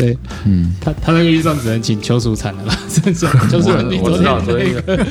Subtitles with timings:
[0.00, 2.74] 对，嗯，他他那个预算只能请邱淑产了吧？
[2.88, 4.40] 真是，邱淑产，我知道，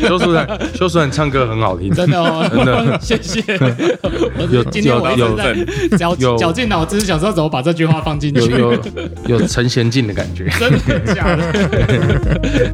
[0.07, 3.41] 邱淑产，邱淑产 唱歌很好听，真的哦，真的， 谢谢。
[4.51, 5.55] 有今天我有在
[5.97, 8.79] 绞绞尽脑汁想说怎么把这句话放进去，有有。
[9.27, 12.73] 有陈贤进的感觉，真的假的？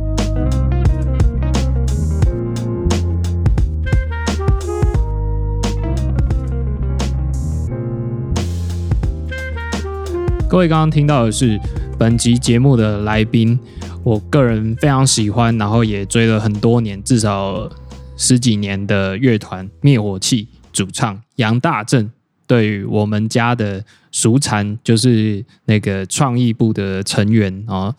[10.47, 11.59] 各位刚刚听到的是
[11.97, 13.57] 本集节目的来宾，
[14.03, 17.69] 我个人非常喜欢，然后也追了很多年，至少
[18.17, 22.11] 十几年的乐团灭火器主唱杨大正。
[22.45, 23.83] 对于我们家的
[24.15, 27.93] 熟蝉，就是那个创意部的成员啊，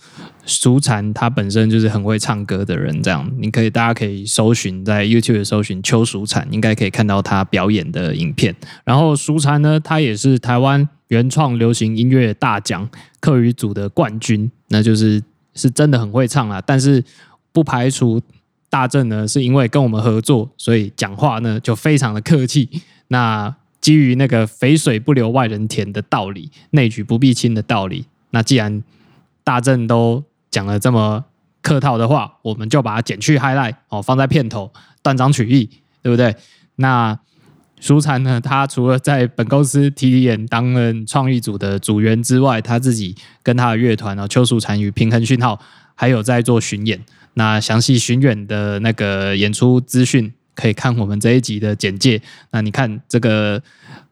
[0.47, 8.57] 熟蝉他本身就是很会唱歌的人，这样你可以大家可以搜寻在 YouTube 搜寻邱熟蝉，应该可以看到他表演的影片。
[8.83, 10.89] 然后熟蝉呢，他也是台湾。
[11.09, 12.89] 原创流行音乐大奖
[13.21, 15.23] 课语组的冠军，那就是
[15.55, 16.61] 是真的很会唱啊。
[16.67, 17.01] 但是
[17.53, 18.21] 不排除
[18.69, 22.69] 大正呢，是因为跟我们合作，所以讲话呢就非常的客气。
[23.07, 23.55] 那
[23.87, 28.83] 基于那个肥水不流外人田的道理，内举不避亲的道理，那既然
[29.45, 31.25] 大正都讲了这么
[31.63, 34.73] 客套的话，我们就把它剪去 highlight 哦，放在片头
[35.05, 35.71] 断章取义，
[36.03, 36.35] 对不对？
[36.75, 37.17] 那。
[37.79, 38.41] 舒禅呢？
[38.41, 45.61] 他除了在本公司 T D 演担任创意组的组员之外，他自己跟他的乐团呢，邱淑禅与平衡讯号，
[45.95, 47.05] 还有在做巡演。
[47.35, 52.21] 那详细巡演的那个演出资讯，可以看我们这一集的简介。
[52.51, 53.63] 那你看这个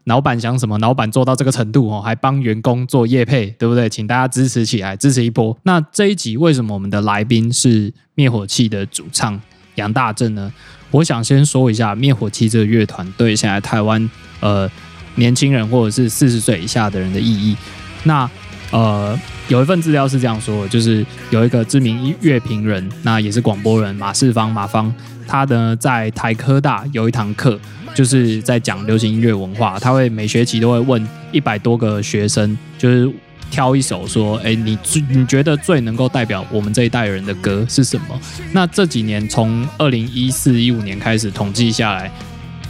[0.05, 0.79] 老板想什么？
[0.79, 3.89] 老板做到这个程度哦，还帮员工做业配，对不对？
[3.89, 5.59] 请大家支持起来，支持一波。
[5.65, 9.41] 那这一集为什么我们的来宾是灭火器的主唱
[9.77, 10.53] 杨大正呢？
[10.91, 14.09] 我想先说一下灭火器这个乐团对现在台湾
[14.39, 14.71] 呃
[15.17, 17.57] 年轻人或者是四十岁以下的人的意义。
[18.05, 18.31] 那
[18.75, 24.93] 呃有一份资料是这样说，就是有一个知名音乐评人，那也是广播人马世芳马芳，
[25.29, 27.59] 他呢在台科大有一堂课，
[27.95, 33.11] 就是在讲流行音乐文化，他会每学期都会问一百多个学生，就是。
[33.51, 38.21] 挑一首说，哎，你最你觉得最能够代表我们这一代人的歌是什么？
[38.53, 42.11] 那这几年从二零一四一五年开始统计下来，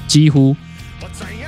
[0.06, 0.54] 几乎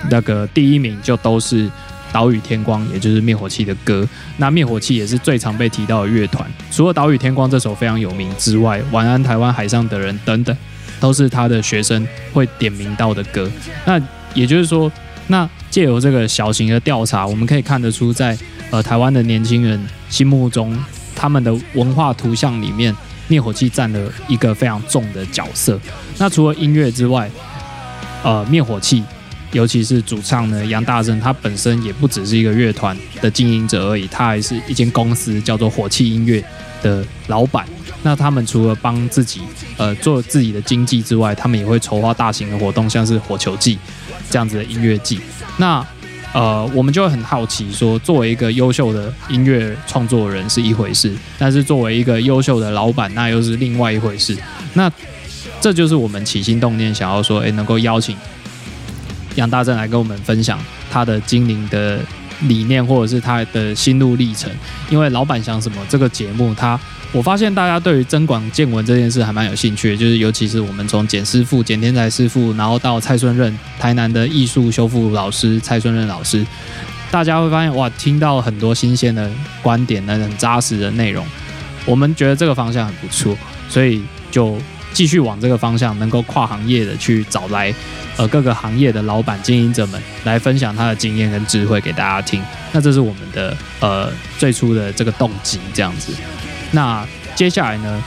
[0.08, 1.68] 那个第一名就都是
[2.12, 4.08] 岛屿天光，也就是灭火器的歌。
[4.36, 6.48] 那灭火器也是最常被提到的乐团。
[6.70, 10.56] 除了岛屿天光这首非常有名之外，晚安台湾海上的人等等，
[11.00, 13.50] 都是他的学生会点名到的歌。
[13.84, 14.00] 那
[14.34, 14.90] 也就是说，
[15.26, 18.36] 那借由这个小型的调查，我们可以看得出在。
[18.68, 20.76] 呃，台湾的年轻人心目中，
[21.14, 22.92] 他们的文化图像里面，
[23.28, 25.78] 灭火器占了一个非常重的角色。
[26.18, 27.30] 那除了音乐之外，
[28.24, 29.04] 呃，灭火器，
[29.56, 36.44] 尤其是主唱呢杨大正，他本身也不只是一个乐团的经营者而已，他还是一间公司叫做火器音乐
[36.82, 37.66] 的老板。
[38.02, 39.40] 那他们除了帮自己
[39.78, 43.78] 呃做自己的经济之外，他们也会筹划大型的活动，像是火球季
[44.30, 45.18] 这样子的音乐季。
[45.56, 45.84] 那
[46.34, 54.36] 呃，我们就会很好奇，说作为一个优秀的音乐创作人是一回事，但是作为一个优秀的老板，那又是另外一回事。
[54.74, 54.92] 那
[55.62, 58.14] 这就是我们起心动念，想要说，哎，能够邀请
[59.36, 60.58] 杨大正来跟我们分享
[60.90, 62.00] 他的经营的
[62.42, 64.50] 理念，或者是他的心路历程。
[64.90, 66.78] 因为老板想什么，这个节目他。
[67.12, 76.44] 我发现大家对于增广见闻这件事还蛮有兴趣的，就是尤其是我们从简师傅、简天才师傅，然后到蔡顺任，台南的艺术修复老师蔡顺任老师，
[77.10, 79.30] 大家会发现哇，听到很多新鲜的
[79.62, 81.24] 观点、那很扎实的内容。
[81.86, 83.34] 我们觉得这个方向很不错，
[83.68, 84.58] 所以就
[84.96, 87.70] 继续往这个方向，能够跨行业的去找来
[88.16, 92.42] 呃各个行业的老板、经营者们来分享他的经验跟智慧给大家听。
[92.72, 96.14] 那这是我们的呃最初的这个动机，这样子。
[96.70, 98.02] 那接下来呢，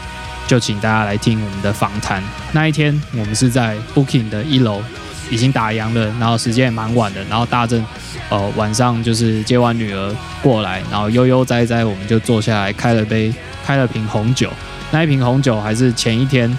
[0.47, 2.23] 就请大家来听我们的访谈。
[2.53, 4.81] 那一天，我们是在 Booking 的一楼，
[5.29, 7.23] 已经打烊了，然后时间也蛮晚的。
[7.25, 7.85] 然后大正，
[8.29, 13.31] 呃，晚上就是接完女儿过来，然后悠悠哉哉，我们就坐下来开了杯，
[13.63, 14.51] 开了瓶红酒。
[14.89, 16.49] 那一瓶红酒还是前一天，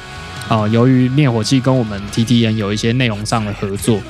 [0.50, 4.00] 呃，由于灭火器跟我们 T T N 有一些内容上的合作，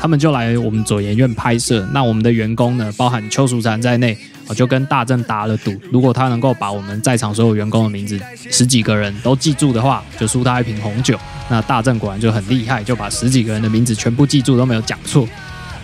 [0.00, 1.84] 他们就来我们左研院拍摄。
[1.92, 4.16] 那我们的员工呢，包含邱淑婵在内。
[4.46, 8.18] 我就跟大正打了赌，如果他能够把我们在场所有员工的名字
[8.50, 11.16] 十几个人都记住的话，就输他一瓶红酒。
[11.48, 15.24] 那大正果然就很厉害，就把十几个人的名字全部记住都没有讲错。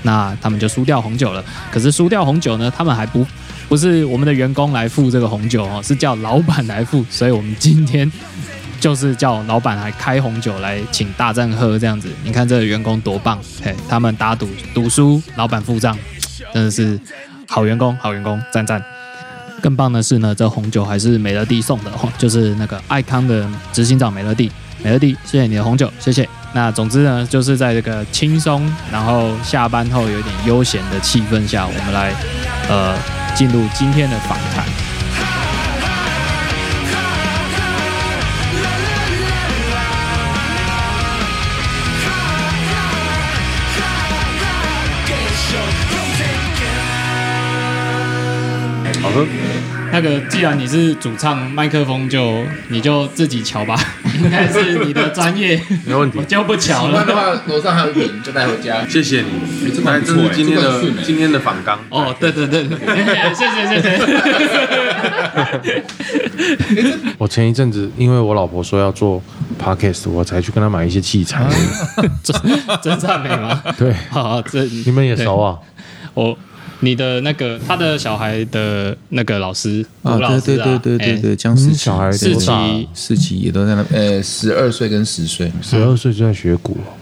[0.03, 1.45] 那他们就输掉红酒了。
[1.71, 3.25] 可是输掉红酒呢，他们还不
[3.69, 7.05] 不是我们的员工来付这个红酒哦，是叫老板来付。
[7.09, 8.11] 所以我们今天
[8.81, 12.09] 就是叫老板来开红酒来请大战喝这样子。
[12.23, 15.97] 你看这个员工多棒，嘿，他们打赌赌输，老板付账，
[16.53, 16.99] 真的是。
[17.49, 18.83] 好员工，好员工，赞赞。
[19.63, 24.51] 更棒的是呢，这红酒还是美乐蒂送的，就是那个爱康的执行长美乐蒂。
[24.83, 26.29] 美乐蒂，谢谢你的红酒，谢谢。
[26.53, 32.13] 那总之呢，就是在这个轻松，然后下班后有点悠闲的气氛下，我们来
[32.69, 32.97] 呃
[33.37, 34.86] 进入今天的访谈。
[49.07, 49.25] 好喝。
[49.93, 53.79] 那个，既然你是主唱，麦克风就你就自己瞧吧，
[54.21, 56.91] 应该是你的专业，没问题我就不瞧了。
[56.91, 58.85] 喜欢的话，楼上还有一瓶，就带回家。
[58.89, 59.29] 谢谢你，
[59.85, 61.79] 来，这是今天的今天的访纲。
[61.91, 62.77] 哦，对对对对，
[63.33, 63.97] 谢谢谢谢。
[67.17, 69.23] 我前一阵子因为我老婆说要做
[69.63, 71.47] podcast，我才去跟她买一些器材。
[72.25, 72.37] 真
[72.83, 73.63] 真赞美吗？
[73.79, 75.57] 对，好，这你们也熟啊？
[76.13, 76.37] 我
[76.81, 85.51] 你的那个他的小孩的那个老师啊，对对对对对哎对，僵尸小孩四多大啊期四期也都在那，呃，十二岁跟十岁。
[85.63, 86.93] 十二岁就在学鼓哦，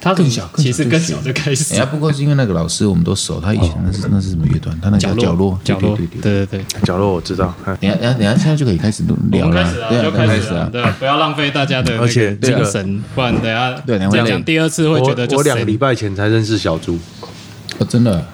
[0.00, 4.76] 他更小其实更更小小就开始哎呀，不过是因为那个老师我们都熟，他以前那是那是什么乐团？
[4.80, 6.20] 他那叫角落，角落，对对对。
[6.20, 6.80] 对对对。
[6.82, 7.54] 角落我知道。
[7.66, 10.70] 嗯等一下等一下等下，现在就可以开始我聊了对啊，就开开始啊，始啊。
[10.72, 16.98] 对，不要浪费大家的而且这个精神，不然等下对等下会累讲讲第二次会觉得就我我两礼拜前才认识小猪，
[17.78, 18.24] 哦，真的，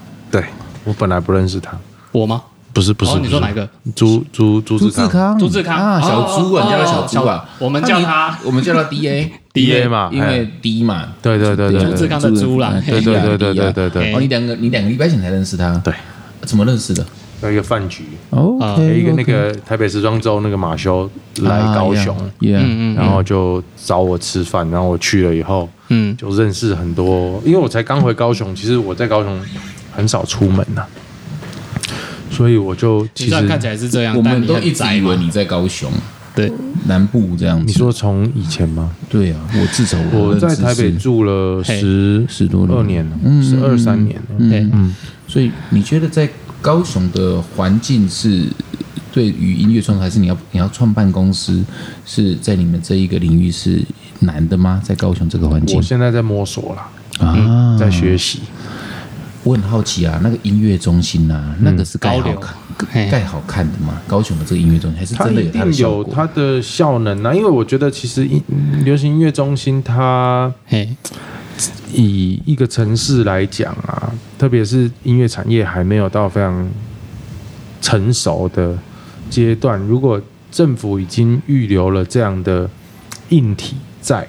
[0.40, 0.44] 对。
[0.84, 1.72] 我本来不认识他，
[2.12, 2.42] 我吗？
[2.74, 3.66] 不是不是，哦你说哪一个？
[3.94, 5.06] 朱朱朱朱志康。
[5.06, 5.76] 志康，朱志康。
[5.76, 12.74] 啊，小猪啊，叫他小猪啊，我们叫他我们叫他 D A D A 嘛因为 D 嘛，对对对对朱志康的猪啦。
[12.86, 15.94] 对对对对对对对哦，你两个你两个礼拜前才认识他，对，
[16.42, 17.06] 怎么认识的？
[17.42, 21.08] 有一个饭局，哦一个那个台北时装周那个马修
[21.42, 22.94] 来高雄，嗯嗯嗯。
[22.94, 29.38] 然后就找我吃饭，然后我去了以后嗯，就认识很多，因为我才刚回高雄，其实我在高雄
[29.94, 30.84] 很少出门呐、
[32.30, 35.90] 所以我就其实看起来是这样，我但你很们都一直，以为你在高雄
[36.34, 36.52] 对，
[36.86, 37.64] 南部这样子。
[37.64, 38.90] 你说从以前吗？
[39.08, 44.38] 对啊，我至少我在台北，住了十十多年二年了，嗯十二三年了。
[44.50, 44.92] 对嗯，
[45.28, 46.28] 所以你觉得在
[46.60, 48.48] 高雄的环境是
[49.12, 51.62] 对于音乐创作，还是你要你要创办公司，
[52.04, 53.80] 是在你们这一个领域是
[54.18, 54.82] 难的吗？
[54.84, 56.90] 在高雄这个环境我现在在摸索啦，
[57.24, 58.40] 啊，在学习。
[59.44, 62.56] 我很好奇啊，那个音乐中心啊，那个是盖好看
[62.90, 64.00] 嘿盖好看的吗？
[64.08, 66.12] 高雄的这个音乐中心还是真的有它的有效果？
[66.12, 68.42] 它的效能啊，因为我觉得其实音
[68.84, 70.88] 流行音乐中心它嘿，
[71.92, 76.66] 以一个城市来讲啊，特别是音乐产业还没有到非常
[77.82, 78.76] 成熟的
[79.28, 80.20] 阶段，如果
[80.50, 82.68] 政府已经预留了这样的
[83.28, 84.26] 硬体在，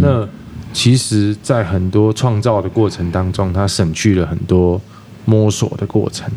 [0.00, 0.26] 那
[0.72, 4.80] 其实，在很多创造的过程当中，它省去了很多
[5.24, 6.28] 摸索的过程。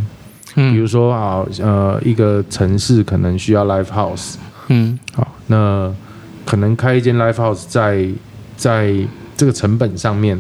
[0.56, 4.36] 比嗯如说啊，呃，一个城市可能需要 live house，
[4.68, 4.98] 嗯。
[5.14, 5.92] 好，那
[6.46, 8.08] 可能开一间 live house 在
[8.56, 8.94] 在
[9.36, 10.40] 这个成本上面，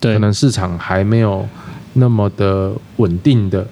[0.00, 0.14] 对。
[0.14, 1.46] 可，能市场还没有
[1.94, 3.66] 那么的稳定的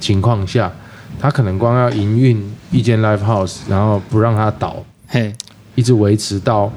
[0.00, 0.72] 情况下，
[1.20, 5.34] 它可能光要营运一间 live house，然后不让它倒，嘿，
[5.74, 6.72] 一直维持到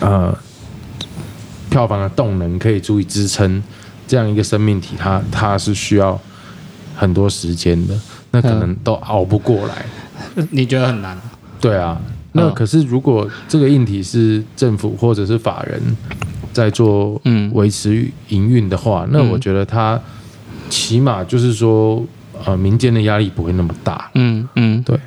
[0.00, 0.36] 呃
[1.70, 3.62] 票房的动能可以足以支撑
[4.06, 6.20] 这样一个生命体，它它是需要
[6.94, 7.98] 很多时间的，
[8.32, 9.86] 那可能都熬不过来。
[10.50, 11.18] 你觉得很难？
[11.60, 11.98] 对啊，
[12.32, 15.80] 那嗯可是如果这个硬体是政府或者是法人
[16.52, 20.00] 在做嗯维持营运的话，那我觉得它
[20.68, 22.04] 起码就是说，
[22.44, 24.10] 呃，民间的压力不会那么大。
[24.14, 24.98] 嗯嗯，对，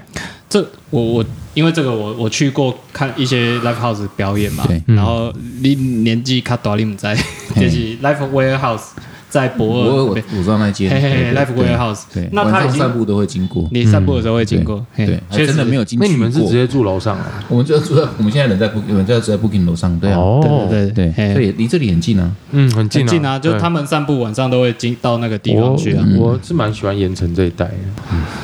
[0.50, 5.32] 这我我因为这个我我去过看一些 live house 表演嘛对，然后
[5.62, 7.08] 你年纪卡大，你唔知，
[7.56, 8.82] 就是 live warehouse
[9.30, 15.48] 在博我我尔那边，我知道那间嘿嘿嘿对对 Live Warehouse 对，那他已经晚上散步都会经过，你散步的时候会经过，嘿对，还确实。
[15.48, 16.08] 真的没有进去过。
[16.08, 17.44] 那你们是直接住楼上啊？
[17.50, 22.32] 我们就住在我们现在人在 Book，我们就在 Booking 楼上，对啊，哦，对对对，所以离这里很近啊。
[22.52, 26.06] 嗯，很近啊，近啊，就他们散步晚上都会经到那个地方去啊。
[26.16, 27.74] 我是蛮喜欢盐城这一带的。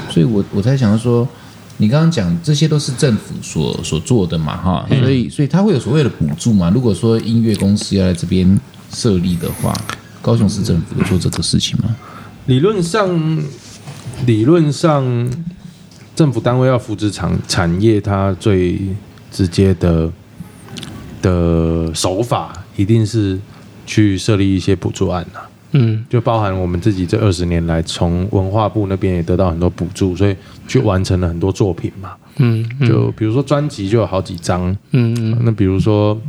[0.09, 1.27] 所以我我才想说，
[1.81, 6.69] 你刚刚讲这些都是政府所所做的嘛，哈，嗯所以所以它会有所谓的补助嘛。
[6.69, 8.59] 如果说音乐公司要来这边
[8.93, 9.73] 设立的话，
[10.21, 11.95] 高雄市政府有做这个事情吗？
[12.47, 13.43] 理论上，
[14.25, 15.31] 理论上，
[16.15, 18.77] 政府单位要扶持产产业，它最
[19.31, 20.11] 直接的
[21.21, 23.39] 的手法一定是
[23.85, 25.39] 去设立一些补助案呐、
[25.71, 26.05] 嗯。
[26.09, 30.35] 就包含我们自己这二十年来，从文化部那边也得到很多补助，所以
[30.67, 32.13] 去完成了很多作品嘛。
[32.37, 32.87] 嗯嗯。
[32.87, 35.37] 就比如说专辑就有好几张，嗯嗯。
[35.43, 36.19] 那比如说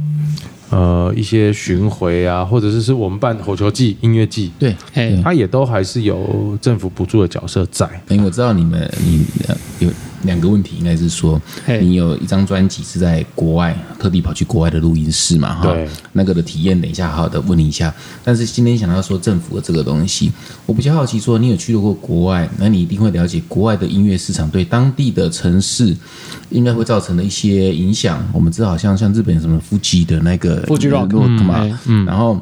[0.71, 7.89] 呃一些巡回啊，或者是是我们办火球季、音乐季，对，嘿它也都还是有政府补助的角色在。
[8.09, 9.91] 因为我知道你们你呃有
[10.23, 15.55] 两个问题，应该是说你有一张专辑是在国外特地跑去国外的录音室嘛？
[15.55, 17.93] 哈对，那个的体验，等一下好好的问你一下。
[18.23, 20.31] 但是今天想要说政府的这个东西，
[20.67, 25.97] 我比较好奇，说你有去过国外，那你一定会了解国外的音乐市场对当地的城市
[26.51, 28.23] 应该会造成的一些影响。
[28.33, 32.41] 我们知道，好像像日本什么富基的那个 Fuji Rock，Rock 嘛嗯，嗯然后。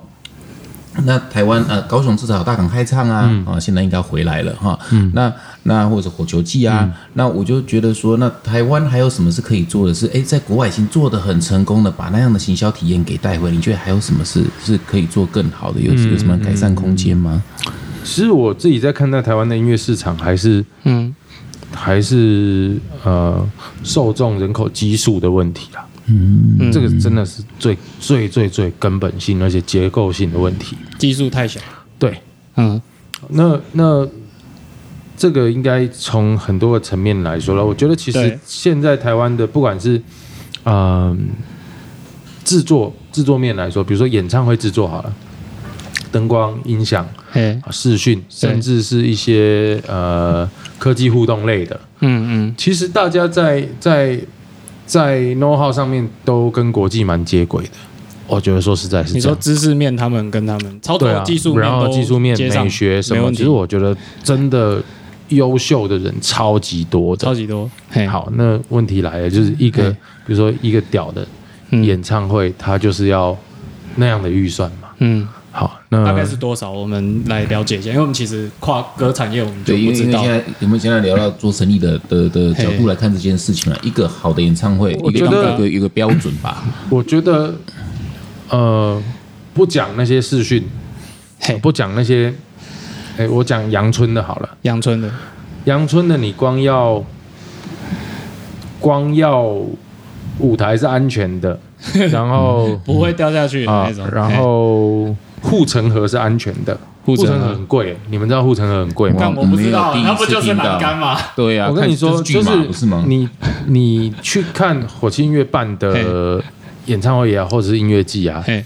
[1.04, 4.78] 那台湾呃，高雄至少有大港开唱啊，啊，现在应该回来了哈。
[4.90, 10.06] 嗯那那或者火球季啊，那我就觉得说，那台湾还有什么是可以做的是？
[10.14, 15.80] 哎，在国外已经做的很成功的，把那样的行销体验给带回来，你觉得还有什么是是可以做更好的？
[15.80, 17.42] 有有什么改善空间吗？
[18.04, 21.14] 其实我自己在看待台湾的音乐市场，还是嗯
[21.74, 23.46] 还是呃
[23.84, 25.84] 受众人口基数的问题啦。
[26.08, 30.76] 嗯，这个真的是最最最最根本性而且结构性的问题。
[30.98, 31.60] 基数太小，
[31.98, 32.20] 对，
[32.56, 32.80] 嗯
[33.28, 34.08] 那那
[35.16, 37.64] 这个应该从很多个层面来说了。
[37.64, 40.00] 我觉得其实对现在台湾的不管是
[40.64, 41.30] 嗯、
[42.44, 45.12] 制作制作面来说，比如说演唱会制作好了，
[46.12, 47.08] 灯光、音响、
[47.70, 50.48] 视讯，甚至是一些呃
[50.78, 54.20] 科技互动类的，嗯嗯其实大家在在
[54.88, 57.70] 在 know how 上面都跟国际蛮接轨的。
[58.26, 59.40] 我觉得说实在是你说样。
[59.40, 64.82] 知识面他们跟他们操对啊，作技术面然后都技术面、接上美学什么，其实我觉得真的
[65.28, 67.24] 优秀的人超级多的。
[67.24, 69.90] 超级多，嘿，好，那问题来了，就是一个嘿
[70.26, 71.26] 比如说一个屌的
[71.70, 73.36] 嗯演唱会，他就是要
[73.96, 74.88] 那样的预算嘛。
[74.98, 76.70] 嗯，好，那大概是多少？
[76.70, 86.62] 我们来了解一下，因为我们其实跨歌产业我们就不知道为因为现，在我们现在聊到做生意的的的角度来看这件事情了，一个好的演唱会，一个我觉得有个一个标准吧。
[86.90, 87.54] 我觉得，
[88.50, 89.02] 呃，
[89.54, 90.62] 不讲那些视讯，
[91.62, 92.32] 不讲那些，
[93.16, 94.48] 哎，我讲阳春的好了。
[94.62, 95.10] 阳春的，
[95.64, 97.02] 阳春的你光要
[98.78, 99.42] 光要
[100.38, 101.58] 舞台是安全的，
[102.10, 106.78] 然后 不会掉下去的啊那种，，然后护城河是安全的。
[107.04, 107.48] 护城河。
[107.48, 109.16] 很贵，你们知道护城河很贵吗？
[109.18, 111.18] 干我不知道，那不就是栏杆吗？
[111.34, 112.42] 对呀、啊，我跟你说，就
[112.72, 113.02] 是吗？
[113.06, 113.28] 你
[113.66, 116.42] 你去看火气音乐办的
[116.86, 118.62] 演唱会也好，或者是音乐季啊，嘿，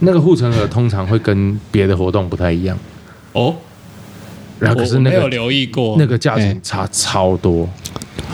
[0.00, 2.76] 那个护城河通常会跟别的活动不太一样，
[3.32, 3.54] 哦，
[4.58, 5.96] 然后可是我没有那个留意过。
[5.98, 7.68] 那个价钱差超多。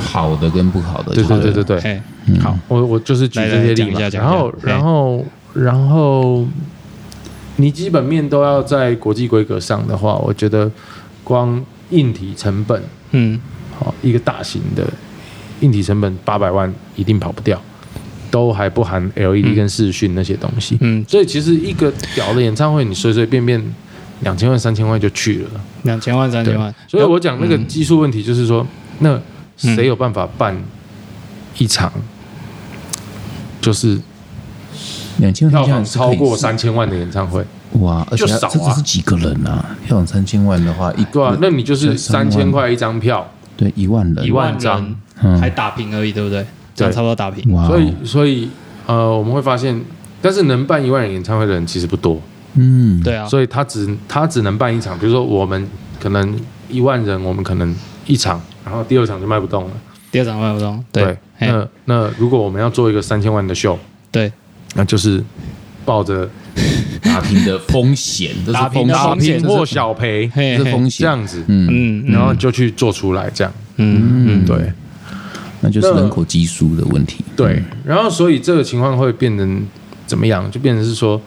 [0.01, 2.03] 好的跟不好的，对对对对对，
[2.39, 3.99] 好，我我就是举来这些例嘛。
[3.99, 5.25] 来讲一下，讲一然后然后
[5.55, 6.47] 然后
[7.61, 10.71] 你基本面都要在国际规格上的话，我觉得
[11.25, 13.39] 光硬体成本，嗯，
[13.79, 14.89] 好一个大型的
[15.61, 17.61] 硬体成本八百万一定跑不掉，
[18.31, 20.79] 都还不含 LED 跟视讯那些东西。
[20.81, 23.61] 嗯，所以其实一个屌的演唱会，你随随便便
[24.21, 25.51] 两千万、三千万就去了。
[25.83, 28.67] 两千万、三千万，所以我讲那个技术问题，就是说，
[29.01, 29.21] 那
[29.63, 30.57] 嗯谁有办法办
[31.57, 31.93] 一场，
[33.61, 33.99] 就是
[35.19, 37.45] 两千票房超过三三千万的演唱会？
[37.81, 38.51] 哇，而且就少啊。
[38.53, 39.77] 这个是几个人啊？
[39.87, 44.95] 票房三千万的话，一对啊，那你就是三千块一张票，对一万人，一万张
[45.41, 46.45] 还打平而已，对不对？
[46.75, 47.53] 这样对差不多打平。
[47.53, 48.51] 哇哦，所以所以
[48.87, 49.79] 呃，我们会发现，
[50.23, 52.21] 但是能办一万人演唱会的人其实不多，
[52.55, 54.99] 嗯，对啊，所以他只他只能办一场。
[54.99, 55.69] 比如说我们
[56.01, 57.75] 可能一万人，我们可能
[58.07, 59.71] 一场，然后第二场就卖不动了。
[60.11, 61.05] 第二场卖不动，对，
[61.37, 61.49] 嘿。
[61.49, 63.79] 那那如果我们要做一个三千万的秀，
[64.11, 64.33] 对，
[64.75, 65.23] 那就是
[65.85, 66.29] 抱着
[67.03, 74.73] 打平的风险，这是打拼风险，的风险大平或小赔是风险，这样子，嗯，嗯，然后就去做出来，这样嗯嗯，对
[75.61, 77.25] 那就是人口基数的问题。
[77.37, 77.63] 对。
[77.85, 79.67] 然后所以这个情况会变成
[80.07, 80.51] 怎么样？
[80.51, 81.21] 就变成是说。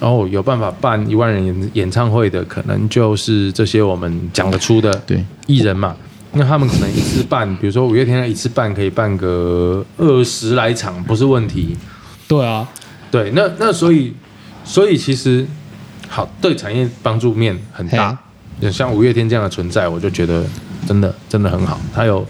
[0.00, 5.96] 哦，有办法办一万人演演唱会的，可能就是这些我们讲得出的对，艺人嘛。
[6.34, 11.76] 那他们可能一次办，比如说五月天一次办可以办个二十来场，不是问题。
[12.28, 12.68] 对啊，
[13.10, 14.14] 对，那那所以
[14.64, 15.46] 所以其实
[16.08, 18.16] 好对产业帮助面很大。
[18.60, 20.44] 就像五月天这样的存在，我就觉得
[20.84, 21.78] 真的真的很好。
[21.94, 22.26] 他有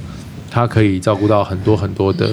[0.50, 2.30] 他可以照顾到很多很多的、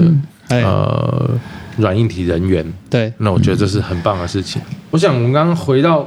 [0.49, 1.29] 哎，呃
[1.77, 4.61] 软硬体人员，对，那我觉得这是很棒的事情。
[4.91, 6.05] 我想我们刚刚回到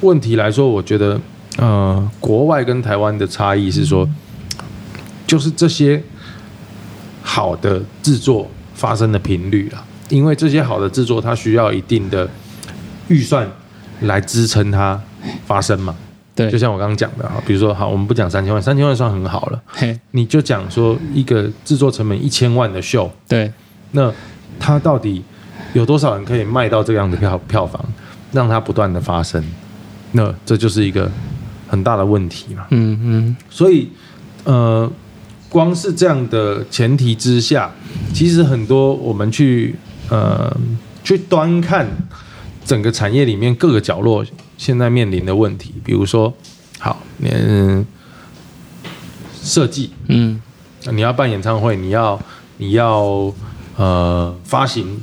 [0.00, 1.20] 问题来说，我觉得
[1.58, 4.08] 呃国外跟台湾的差异是说，
[5.26, 6.02] 就是这些
[7.22, 12.28] 好的制作发生的频率啦，因为这些好的制作它需要一定的
[13.08, 13.48] 预算
[14.02, 15.00] 来支撑它
[15.46, 15.96] 发生嘛。
[16.34, 23.50] 对，就像我刚刚讲的哈，比如说好，我们不讲三千万，三千万算很好了，嘿，你就讲说一个制作成本一千万的秀，对，
[23.92, 24.12] 那
[24.60, 25.22] 它到底
[25.72, 27.82] 有多少人可以卖到这样的票票房，
[28.32, 29.42] 让它不断的发生？
[30.12, 31.10] 那这就是一个
[31.68, 32.66] 很大的问题嘛。
[32.70, 33.88] 嗯嗯所以，
[34.44, 34.90] 呃，
[35.48, 37.70] 光是这样的前提之下，
[38.14, 39.74] 其实很多我们去
[40.08, 40.56] 呃
[41.04, 41.86] 去端看
[42.64, 44.24] 整个产业里面各个角落
[44.56, 46.32] 现在面临的问题，比如说，
[46.78, 47.84] 好，嗯，
[49.42, 50.40] 设计，嗯。
[50.90, 52.20] 你要办演唱会，你要
[52.56, 53.32] 你要
[53.76, 55.00] 呃发行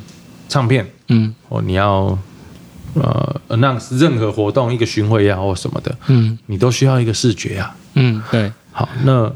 [0.47, 1.33] 唱片，嗯。
[1.47, 2.17] 哦你要
[2.93, 6.37] 呃 announce 任何活动，一个巡回也好或什么的，嗯。
[6.47, 7.75] 你都需要一个视觉啊。
[7.95, 9.31] 嗯，对，好，那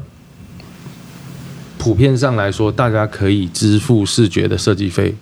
[1.78, 5.14] 普遍上来说，大家可以支付视觉的设计费，嘿，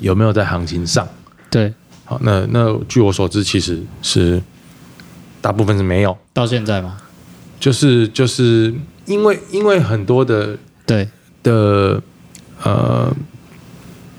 [0.00, 1.06] 有没有在行情上？
[1.50, 1.72] 对，
[2.04, 4.42] 好，那那据我所知，其实是
[5.40, 6.96] 大部分是没有，到现在吗，
[7.60, 8.74] 就是就是
[9.06, 11.08] 因为因为很多的对，
[11.42, 12.02] 的
[12.62, 13.14] 呃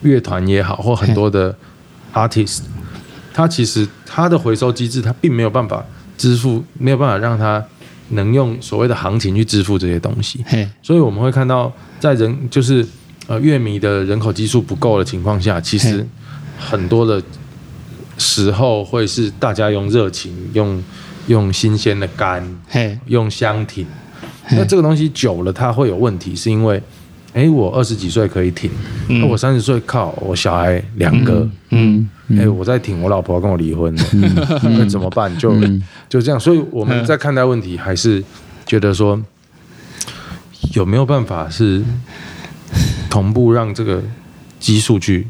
[0.01, 1.55] 乐团也好，或很多的
[2.13, 2.61] artist，
[3.33, 5.83] 他其实他的回收机制，他并没有办法
[6.17, 7.63] 支付，没有办法让他
[8.09, 10.43] 能用所谓的行情去支付这些东西。
[10.47, 12.85] 嘿，所以我们会看到，在人就是
[13.27, 16.05] 呃乐迷的人口基数不够的情况下，其实
[16.57, 17.21] 很多的
[18.17, 20.83] 时候会是大家用热情、用
[21.27, 22.43] 用新鲜的肝、
[23.05, 23.85] 用香挺。
[24.51, 26.81] 那这个东西久了，它会有问题，是因为，
[27.33, 28.71] 哎，我二十几岁可以挺，
[29.09, 34.03] 嗯那我三十岁靠，我小孩两个，嗯哎、我在挺，我老婆要跟我离婚了，
[34.63, 35.37] 那怎么办？
[35.37, 35.53] 就
[36.07, 38.23] 就这样，所以我们在看待问题，还是
[38.65, 39.21] 觉得说，
[40.73, 41.83] 有没有办法是
[43.17, 43.99] 同步让这个
[44.59, 45.25] 基数去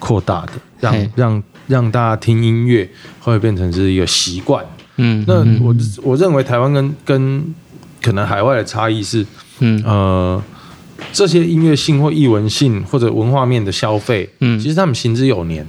[0.00, 4.64] 扩大的，让让让大家听音乐会变成是一个习惯。
[4.96, 5.72] 嗯，那我
[6.02, 7.54] 我认为台湾跟跟
[8.02, 9.24] 可能海外的差异是，
[9.60, 9.80] 嗯。
[9.84, 10.42] 呃，
[11.12, 14.58] 这些音乐性或艺文性或者文化面的消费，嗯。
[14.58, 15.64] 其实他们行之有年，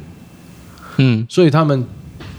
[0.98, 1.24] 嗯。
[1.29, 1.86] 所以他们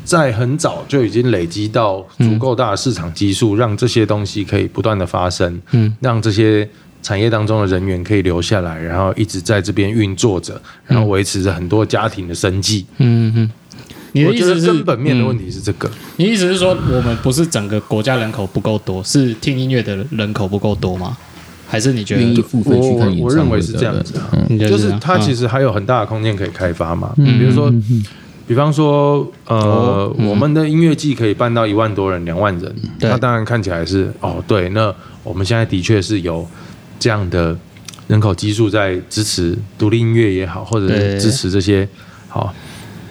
[0.04, 5.96] 在很早就已经累积到足够大的市场基数，让这些东西可以不断的发生，嗯。
[6.00, 6.68] 让这些
[7.02, 12.84] 产业当中的人员可以留下来，然后一直在这边运作着，然后维持着很多家庭的生计。
[12.98, 13.50] 嗯嗯，
[14.12, 15.50] 你的意思是根本面的问题？
[15.50, 21.16] 是这个，你意思是说，我们不是整个国家人口不够多，是听音乐的人口不够多吗？
[21.70, 22.22] 还是你觉得？
[22.22, 27.12] 愿意付费去看演唱会我我认为是这样子啊就是它其嗯实还有很大的空间可以开发嘛。
[27.16, 27.70] 比如说，
[28.46, 34.70] 比方说，呃我们的音乐季可以办到一万多人、两万人，对那当然看起来是哦，对。
[34.70, 36.48] 那我们现在的确是有
[36.98, 37.56] 这样的
[38.06, 41.88] 人口基数在支持独立音乐也好，或者是支持这些
[42.28, 42.54] 好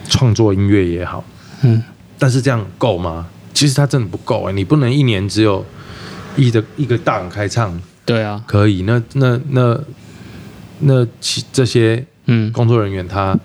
[0.08, 1.24] 创作音乐也好。
[1.62, 1.82] 嗯。
[2.18, 3.28] 但是这样够吗？
[3.54, 5.64] 其实它真的不够哎、你不能一年只有
[6.36, 9.80] 一的一个大港开唱对啊，可以，那那那
[10.80, 12.52] 那其这些嗯。
[12.52, 13.38] 工作人员他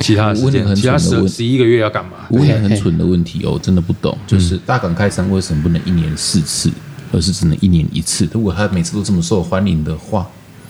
[0.00, 2.26] 其他问得很其他蠢的问十十一个月要干嘛？
[2.28, 6.70] 我问很蠢的问题哦，我真的不懂，就是大港开山为什么不能一年四次，
[7.12, 8.28] 而是只能一年一次？
[8.32, 10.26] 如果他每次都这么受欢迎的话，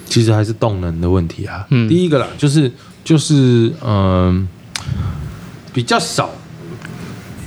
[0.07, 1.66] 其实还是动能的问题啊。
[1.70, 2.70] 嗯第一个啦，就是
[3.05, 4.48] 就是嗯、
[5.72, 6.31] 比较少。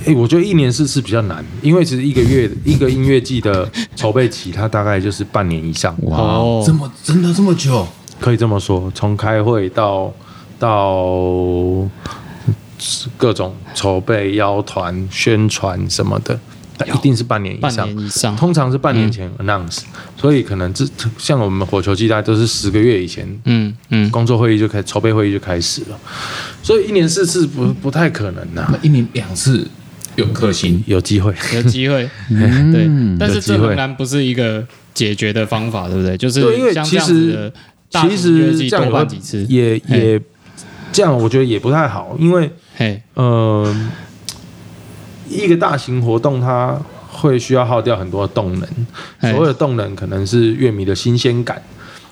[0.05, 7.87] 诶，我觉得一年四次比较难，因为其实一个月一个音乐季的筹备期，它大概就是半年以上，哇，哦这么真的这么久？
[8.19, 8.91] 可以这么说。
[8.95, 10.11] 从开会到
[10.57, 11.05] 到
[13.15, 16.39] 各种筹备、邀团、宣传什么的，
[16.85, 17.87] 它一定是半年以半上。
[17.87, 19.79] 年以上，通常是半年前 announce，、
[20.17, 20.85] 所以可能这
[21.17, 25.99] 像我们火球季，大概都是十个月以前嗯嗯，工作会议就开筹备会议就开始了，
[26.63, 29.67] 所以一年四次不不太可能呐、那一年两次
[30.15, 30.83] 有可行？
[30.87, 31.33] 有机会。
[31.53, 32.71] 有机会， 嗯。
[32.71, 32.89] 对，
[33.19, 33.57] 但是机会。
[33.59, 36.17] 这仍然不是一个解决的方法，对不对？
[36.17, 37.53] 就是对因为像这样其实子
[37.91, 40.21] 其实这样也会办几次，也也
[40.91, 43.75] 这样，我觉得也不太好，因为嘿，呃，
[45.31, 51.61] 一个大型活动它会需要耗掉很多的动能，所谓的动能可能是乐迷的新鲜感，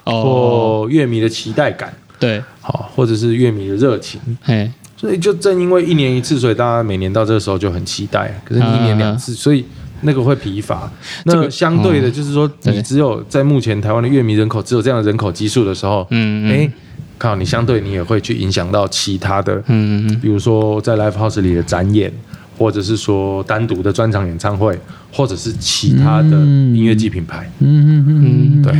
[0.04, 4.20] 哦，或乐迷的期待感，对，好，或者是乐迷的热情。
[4.44, 8.34] 嘿，所以就正因为一年一次，所以大家每年到这个时候就很期待。
[8.44, 9.66] 可是你一年两次，所以
[10.02, 10.92] 那个会疲乏。
[11.24, 16.70] 那个相对的，就是说，你只有在目前台湾的乐迷人口只有这样的人口基数的时候，嗯哎，
[17.18, 22.12] 靠，你相对你也会去影响到其他的，嗯嗯比如说在 live house 里的展演，
[22.60, 24.78] 或者是说单独的专场演唱会，
[25.14, 27.50] 或者是其他的音乐季品牌。
[27.60, 28.74] 嗯嗯嗯，对，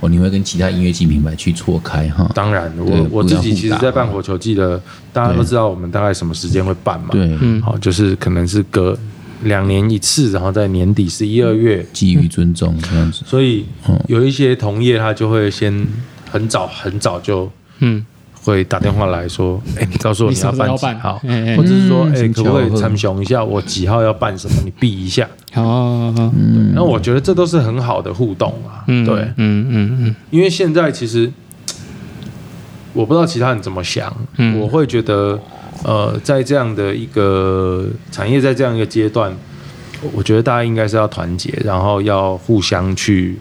[0.00, 2.28] 哦，你会跟其他音乐季品牌去错开哈？
[2.34, 7.10] 当然，我我自己其实，在办火球季的，大家都知道我们大概什么时间会办嘛。
[7.12, 8.98] 对，嗯好，就是可能是隔
[9.44, 13.22] 两年一次，然后在年底十一二月，基于尊重这样子。
[13.24, 13.64] 所以
[14.08, 15.86] 有一些同业他就会先
[16.28, 18.04] 很早很早就嗯
[18.42, 21.18] 会打电话来说，哎，你告诉我你你要办办几号，
[21.56, 25.28] 或者是说，哎，可不可以参详一下我几号要办什么，你避一下。
[25.54, 30.16] 哦，嗯那我觉得这都是很好的互动啊，嗯，对，嗯嗯嗯。
[30.30, 31.30] 因为现在其实
[32.92, 34.58] 我不知道其他人怎么想，嗯。
[34.58, 35.38] 我会觉得，
[35.84, 39.36] 呃，在这样的一个产业，在这样一个阶段，
[40.12, 43.38] 我觉得大家应该是要团结，然后要互相去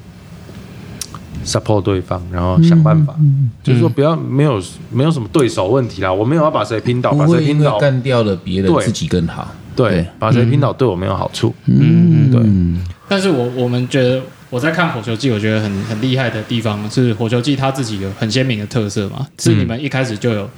[1.46, 3.16] support 对方，然后想办法，
[3.64, 8.84] 就是说不要没有没有什么对手问题啦，我没有要把谁拼倒，把谁拼倒，干掉了别人对。
[8.86, 9.48] 自己更好。
[9.76, 12.42] 对对，把谁拼倒对我没有好处，嗯，对。
[13.08, 20.50] 但是我我们觉得我在看《火球记》，我觉得很很厉害的地方是《火球记》它自己有很鲜明的特色嘛，是你们一开始就有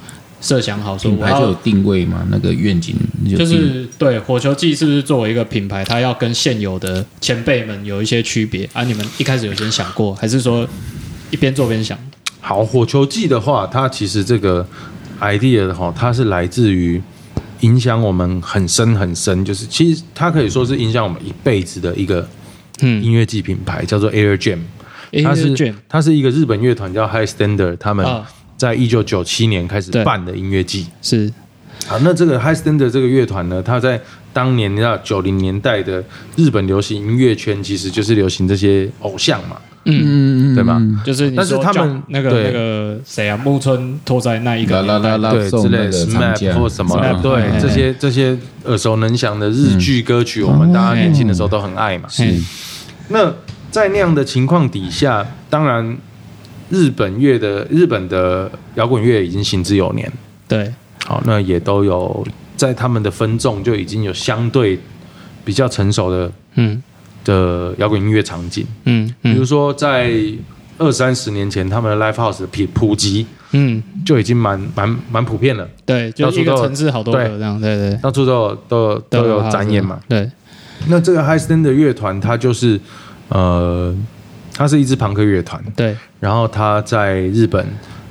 [0.42, 1.54] 设想好说我品牌就有。
[1.62, 2.94] 定位嘛，那个愿景
[3.30, 8.82] 就就是对火球季是不是作为一个品牌，它要跟现有的前辈们有一些区别啊？
[8.82, 10.68] 你们一开始有先想过，还是说
[11.30, 11.96] 一边做边想？
[12.40, 14.66] 好，火球季的话，它其实这个
[15.20, 17.00] idea 的话，它是来自于
[17.60, 22.28] 影响我们很深很深，就是其实它可以说是影响我们一辈子的一个
[22.80, 24.58] 嗯音乐季品牌，叫做 Air Jam。
[25.22, 28.26] 它 Air 是 Jam 它是一个日本乐团叫 High Standard，他们啊
[28.62, 30.86] 在一九九七年开始办的音乐季。
[31.00, 31.28] 是。
[31.88, 34.00] 好，那这个 High Standard 这个乐团呢，它在
[34.32, 36.02] 当年你知道九零年代的
[36.36, 40.80] 日本流行音乐圈，其实就是流行这些偶像嘛，嗯嗯嗯对吧？
[41.04, 42.44] 就是但是他们那个对。
[42.44, 52.08] 那个谁啊，木村拓哉那一个啦啦啦啦对，之类的什么对嗯这些这些耳熟能详的日剧歌曲，我们大家年轻的时候都很爱嘛。
[52.08, 52.24] 是
[53.08, 53.34] 那
[53.72, 55.98] 在那样的情况底下，当然
[56.72, 60.10] 日本乐的日本的摇滚乐已经行之有年，
[60.48, 60.72] 对，
[61.04, 64.78] 好，那也都有在他们的分众就已经有相对
[65.44, 66.82] 比较成熟的嗯。
[67.24, 69.32] 的摇滚音乐场景，嗯嗯。
[69.32, 70.10] 比如说在
[70.76, 75.68] 二三十年前，他们的 live house 的普普及嗯，就已经蛮蛮蛮普遍了。
[75.86, 80.28] 对，就一个到处都有城市好多这样，对对，到处都有都有都有展演嘛。，对，
[80.88, 82.80] 那这个 High Stand 的乐团，它就是
[83.28, 83.94] 呃，
[84.62, 87.66] 它是一支朋克乐团，对，然后他在日本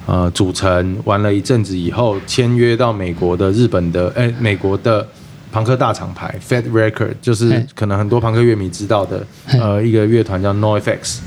[0.06, 5.08] 呃组成，玩了一阵子以后，签约到美国的日本的哎美国的
[5.54, 11.20] 朋克大厂牌 Fat Record，就是可能很多朋克乐迷知道的呃一个乐团叫 NoFX，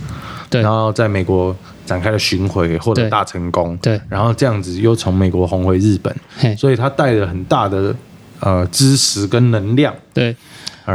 [0.51, 0.61] 对。
[0.61, 1.57] 然后在美国
[1.87, 3.99] 展开了巡回，获得大成功，对。
[4.11, 7.97] 然后这样子又从美国红回日本，所以他带了很大的
[8.41, 10.35] 呃知识跟能量，对，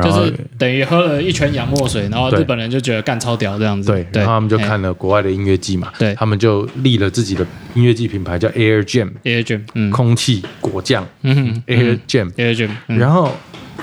[0.03, 6.13] 就是等于喝了一圈洋墨水，然后日本人就觉得干超屌这样子，对，然后他们就看了国外的音乐季嘛，对。
[6.15, 9.89] 他们就立了自己的音乐季品牌叫 Air Jam，Air Jam，嗯。
[9.91, 12.97] 空气果酱嗯 Air Jam，Air Jam，嗯。
[12.97, 13.31] 然后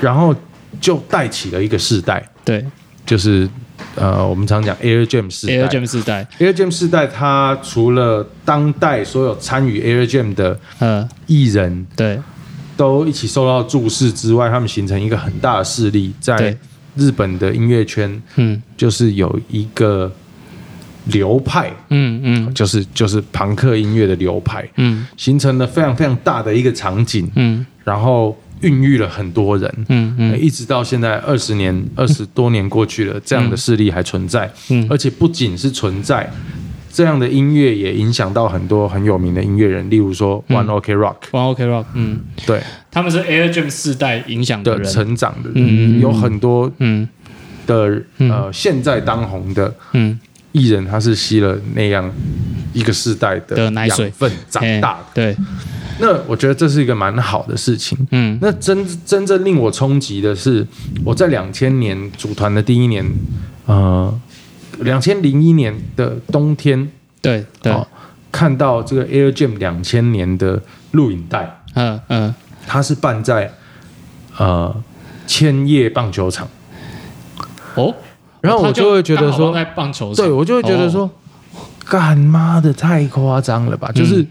[0.01, 0.35] 然后
[0.81, 2.65] 就带起了一个世代，对。
[3.05, 3.49] 就是
[3.95, 5.55] 呃我们常讲 Air Jam 世代。
[5.55, 12.19] Air Jam 世代，Air Jam 世代，它除了当代所有参与 Air Jam 的呃，艺人对
[12.77, 16.57] 都一起受到注视之外，他们形成一个很大的势力，在
[16.95, 18.63] 日本的音乐圈，嗯。
[18.77, 20.13] 就是有一个
[21.07, 22.55] 流派，嗯嗯。
[22.55, 25.07] 就是就是朋克音乐的流派，嗯。
[25.17, 27.65] 形成了非常非常大的一个场景，嗯。
[27.85, 29.73] 然后孕育了很多人。
[29.89, 30.41] 嗯嗯。
[30.41, 34.87] 一直到现在二十年、二十多年过去了，这样的势力还存在，嗯。
[34.91, 36.31] 而且不仅是存在，
[36.97, 40.57] 这样的音乐也影响到很多很有名的音乐人，例如说嗯。
[40.57, 42.63] One OK Rock，、，One OK Rock，嗯，对。
[42.91, 47.07] 他们是 Air Jam 世代影响的成长的人，嗯有很多嗯
[47.67, 48.31] 的嗯。
[48.31, 50.19] 呃现在当红的嗯
[50.53, 52.11] 艺人，他是吸了那样
[52.73, 54.07] 一个世代的的奶水。
[54.07, 55.05] 养分长大的。
[55.13, 55.37] 对，
[56.01, 57.99] 那我觉得这是一个蛮好的事情。
[58.11, 58.39] 嗯。
[58.41, 60.67] 那真真正令我冲击的是，
[61.05, 63.05] 我在两千年组团的第一年，
[63.67, 64.19] 呃，
[64.81, 67.87] 两千零一年的冬天，对对，哦，
[68.31, 70.61] 看到这个 Air Jam 两千年的
[70.93, 72.35] 录影带，嗯嗯。
[72.67, 73.53] 它是办在
[74.37, 74.75] 呃
[75.27, 76.49] 千叶棒球场，
[77.77, 77.95] 哦，
[78.41, 81.11] 然后我就会觉得说在棒球场，对我就会觉得说，
[81.85, 84.27] 干妈的太夸张了吧，就是。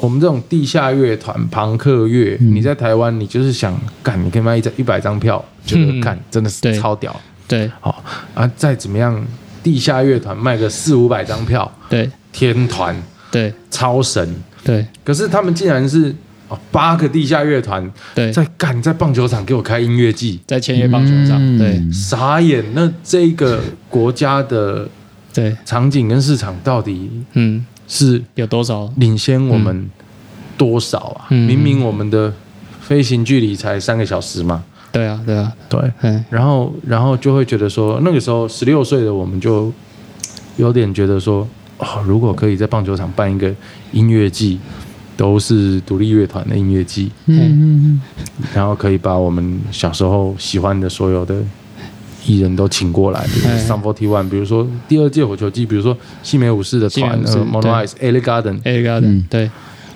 [0.00, 6.00] 我们这种地下乐团、朋克乐，你在台湾，你就是想干，你可以卖一张一百张票，觉得嗯。
[6.02, 7.18] 干真的是超屌。
[7.46, 7.70] 对。
[7.80, 8.02] 好
[8.34, 9.24] 啊，再怎么样，
[9.62, 12.10] 地下乐团卖个四五百张票，对。
[12.32, 12.94] 天团
[13.30, 13.52] 对。
[13.70, 14.34] 超神。
[14.64, 14.86] 对。
[15.04, 16.14] 可是他们竟然是
[16.48, 21.58] 哦八个地下乐团对，在干，在棒球场给我开音乐季，在签约棒球场，嗯。
[21.58, 21.92] 对。
[21.92, 22.64] 傻眼。
[22.74, 24.88] 那这个国家的
[25.32, 28.92] 对，场景跟市场到底嗯，是有多少？
[28.96, 29.88] 领先我们
[30.56, 31.26] 多少啊？
[31.30, 31.46] 嗯。
[31.46, 32.32] 明明我们的
[32.80, 34.62] 飞行距离才三个小时嘛，
[34.94, 35.92] 对啊对啊，对。
[36.02, 39.72] 嗯然后，然后就会觉得说，那个时候十六岁的我们就
[40.56, 41.46] 有点觉得说，
[41.78, 43.52] 哦，如果可以在棒球场办一个
[43.92, 44.60] 音乐季，
[45.16, 48.00] 都是独立乐团的音乐季，嗯嗯嗯。
[48.54, 51.36] 然后可以把我们小时候喜欢的所有的
[52.24, 57.70] 艺人都请过来，比如哎 Sun Forty One，比如说第二届火球季，比如说西美武士的团西美武士呃 Mono 对。
[57.70, 59.24] Eyes、Ellie Garden，A Garden，、嗯。
[59.28, 59.50] 对，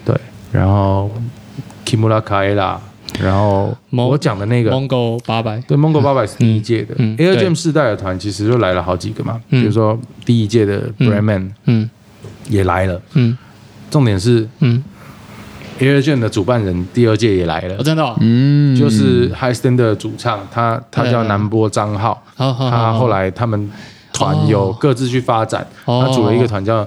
[0.05, 0.21] 对，
[0.53, 1.11] 然后
[1.87, 2.77] Kimura Kaela，
[3.21, 4.71] 然后我讲的那个。
[4.71, 7.49] Mongo 八百，对，Mongo 八百是第一届的、嗯嗯 Air 对。
[7.49, 9.61] Jam 世代的团，其实就来了好几个嘛，嗯。
[9.61, 11.89] 比如说第一届的 Brandman 嗯。
[12.49, 13.37] 也来了，嗯。
[13.91, 14.83] 重点是嗯
[15.81, 23.71] ，Air Jam 的主办人第二届也来了哦，，真的、哦，嗯，就是 High Stand 的主唱，他他叫嗯南波张浩，他后来他们
[24.13, 26.05] 团有各自去发展，哦。
[26.07, 26.87] 他组了一个团叫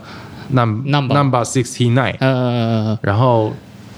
[0.54, 2.98] Num Number Number Sixty Nine，呃。
[3.02, 3.52] 然后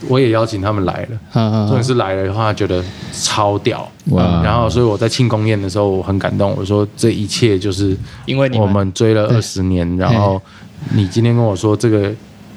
[0.07, 4.41] 我也邀请他们来了，呃重点是来了的话觉得超屌，哇。
[4.43, 10.41] 然后所以我在庆功宴的时候我很感动，我说这一切就是因为你我们追了二十年，然后
[10.93, 12.11] 你今天跟我说这个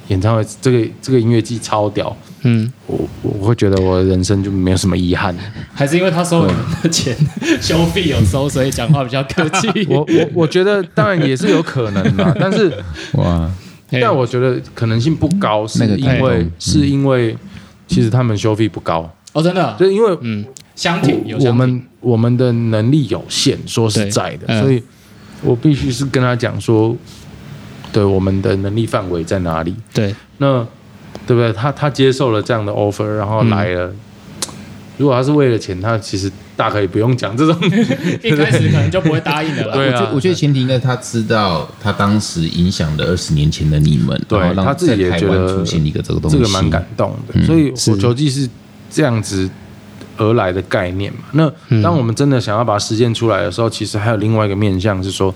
[0.08, 5.34] 演唱会这个这个音乐季超屌，嗯，我我会觉得我的人生就没有什么遗憾。
[5.74, 7.16] 还是因为他收我们的钱，
[7.60, 9.86] 消费有收，所以讲话比较客气。
[9.90, 12.72] 我我我觉得当然也是有可能啦，但是
[13.14, 17.36] 哇，嘿但我觉得可能性不高，是因为是因为
[17.86, 20.44] 其实他们收费不高，哦，真的，就是因为嗯，
[20.74, 24.82] 相挺有我们我们的能力有限，说实在的，嗯所以
[25.42, 26.96] 我必须是跟他讲说，
[27.92, 29.74] 对我们的能力范围在哪里。
[29.92, 30.14] 对。
[30.38, 30.66] 那
[31.26, 31.52] 对不对？
[31.52, 33.92] 他他接受了这样的 offer，然后嗯来了。
[34.98, 37.56] 如果他是为了钱，他其实大可以不用讲这种。
[38.22, 39.74] 一开始可能就不会答应的啦。
[39.74, 47.44] 对啊我觉我觉得前提应该他知道他当时影响了二十年前的你们，对然后他自己也觉得出现一个这个东西，这个蛮感动的。
[47.44, 48.48] 所以是火球季是
[48.90, 49.48] 这样子
[50.16, 51.20] 而来的概念嘛。
[51.32, 55.34] 那嗯当我们真的想要把它实践出来的时候，其实还有另外一个面向是说，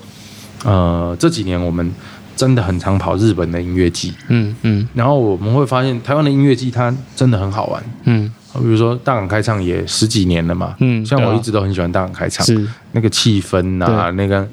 [0.64, 1.92] 呃，这几年我们
[2.35, 7.85] 真的很常跑日本的音乐季，嗯嗯然后我们会发现台湾的音乐季它真的很好玩。
[8.05, 14.47] 嗯，比如说大港开唱也十几年了嘛，嗯像我一直都很喜欢大港开唱，是那个气氛啊，那个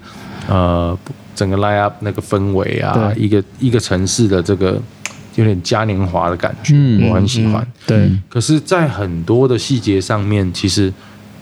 [0.48, 0.98] 呃
[1.36, 4.80] 整个 line up 那个氛围啊，一个一个城市的这个
[5.36, 7.62] 有点嘉年华的感觉，嗯我很喜欢。
[7.64, 10.92] 嗯对，可是，在很多的细节上面，其实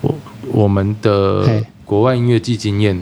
[0.02, 0.16] 我
[0.52, 3.02] 我们的嘿国外音乐季经验，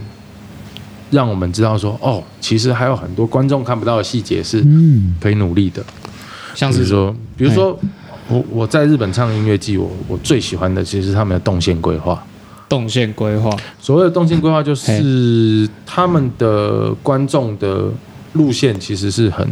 [1.11, 5.83] 让我们知道说，哦，其实还有很多观众看不到的细节是嗯可以努力的。
[6.55, 7.77] 像是说，比如说
[8.27, 12.23] 我我在日本唱音乐季，我我最喜欢的其实是他们的动线规划。
[12.69, 17.85] 动线规划，所谓的动线规划，就是他们的观众的
[18.31, 19.47] 路线其实是很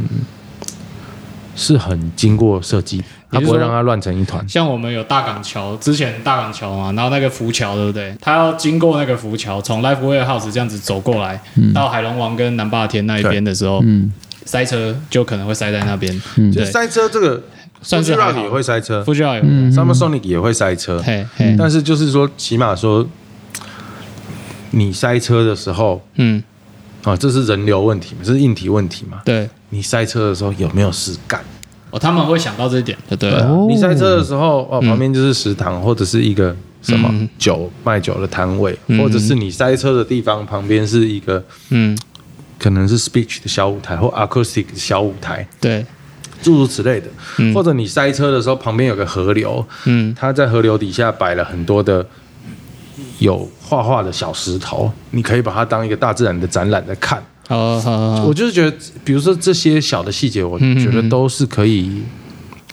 [1.55, 4.43] 是很经过设计，他不会让它乱成一团。
[4.49, 8.15] 像我们有大港桥，之前大港桥嘛，然后那个浮桥，对不对？
[8.19, 11.39] 他要经过那个浮桥，从 Life Warehouse 这样子走过来，
[11.75, 14.11] 到海龙王跟南霸天那一边的时候，嗯
[14.45, 16.19] 塞车就可能会塞在那边。
[16.37, 17.43] 嗯对，塞车这个
[17.81, 19.03] 算是 Fuji 还 Rock 也会塞车。
[19.43, 23.07] 嗯，Summer Sonic 也会塞车，嘿嘿，但是就是说，起码说
[24.71, 26.41] 你塞车的时候嗯，
[27.03, 29.21] 啊，这是人流问题嘛，这是硬体问题嘛。
[29.25, 31.43] 对，你塞车的时候有没有事干？
[31.89, 33.29] 哦，他们会想到这一点，对
[33.67, 37.27] 你塞车的时候，哦，旁边就是食堂或者是一个什么嗯。
[37.37, 38.97] 酒卖酒的摊位，嗯。
[38.97, 41.97] 或者是你塞车的地方旁边是一个嗯，
[42.57, 45.85] 可能是 speech 的小舞台或 acoustic 的小舞台，对，
[46.41, 47.07] 诸如此类的。
[47.37, 47.53] 嗯。
[47.53, 50.13] 或者你塞车的时候，旁边有个河流，嗯。
[50.17, 52.05] 它在河流底下摆了很多的
[53.19, 57.23] 有画画的小石头，你可以把它当一个大自然的展览在看。
[57.47, 62.01] 好好好，我就是觉得，比如说这些小的细节，我觉得都是可以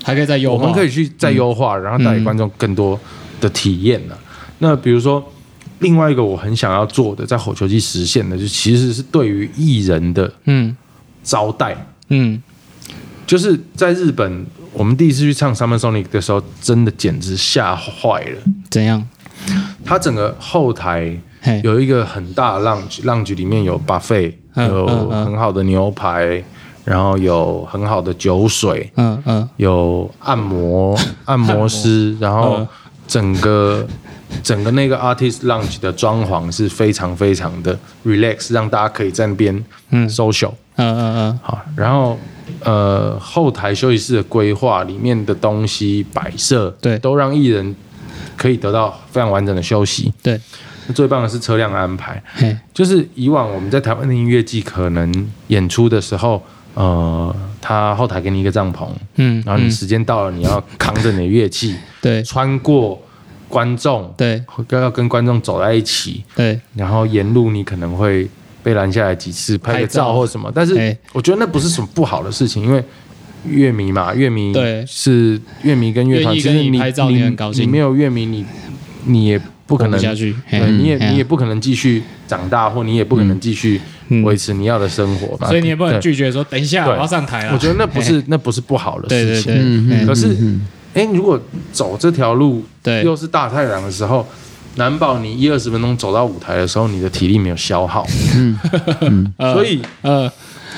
[0.05, 2.99] 还可以再优化，我们可以去再优化，然后带给观众更多
[3.41, 4.17] 的体验呢、
[4.59, 5.33] 那比如说，
[5.81, 10.77] 另外一个我很想要做的，在火球季实现的，就其实是对于艺人的嗯。
[11.25, 11.77] 招待。
[12.09, 12.43] 嗯
[13.29, 18.39] 就是在日本，我们第一次去唱 Summer Sonic 的时候，真的简直吓坏了。
[18.71, 19.07] 怎样？
[19.85, 21.15] 它整个后台，
[21.63, 26.43] 有一个很大的 lounge，lounge 里面有 buffet，嗯有很好的牛排，
[26.87, 29.49] 然后有很好的酒水，嗯嗯。
[29.59, 32.69] 有按摩 按摩师，然后嗯。
[33.07, 33.87] 整个
[34.43, 40.09] 整个那个 artist lounge 的装潢是非常非常的 relax，让大家可以在那边嗯。
[40.09, 42.19] social 嗯嗯嗯，好，然后
[42.65, 46.99] 呃后台休息室的规划里面的东西摆设，对。
[46.99, 47.75] 都让艺人
[48.37, 50.13] 可以得到非常完整的休息。
[50.23, 50.41] 对，
[50.95, 56.43] 最棒的是车辆安排，嘿，就是以往我们在台湾的音乐季可能演出的时候，
[56.75, 62.23] 呃，他后台给你一个帐篷，嗯，嗯然后你时间到了，你要扛着你的乐器，对。
[62.23, 63.01] 穿过
[63.49, 64.43] 观众，对。
[64.71, 68.29] 要要跟观众走在一起，对，然后沿路你可能会
[68.63, 70.15] 被拦下来几次，拍个照照。
[70.15, 70.51] 或什么。
[70.55, 70.97] 但是哎。
[71.13, 72.83] 我觉得那不是什么不好的事情，因为
[73.47, 74.85] 乐迷嘛，乐迷对。
[74.87, 77.65] 是乐迷跟乐团，其实你你拍照你你很高兴。
[77.65, 78.45] 你没有乐迷，你
[79.05, 84.23] 你也不可能下去你也你也不可能继续长大，或你也不可能继续嗯。
[84.23, 85.47] 维持你要的生活吧。
[85.49, 87.53] 所以你也不能拒绝说等一下我要上台了。
[87.53, 89.53] 我觉得那不是那不是不好的事情。
[89.53, 90.37] 对对对，嗯嗯可是，
[90.95, 91.41] 哎，如果
[91.73, 93.05] 走这条路对。
[93.05, 94.27] 又是大太阳的时候，
[94.79, 98.07] 难保你一二十分钟走到舞台的时候，你的体力没有消耗。
[98.35, 98.59] 嗯
[99.37, 100.25] 所以呃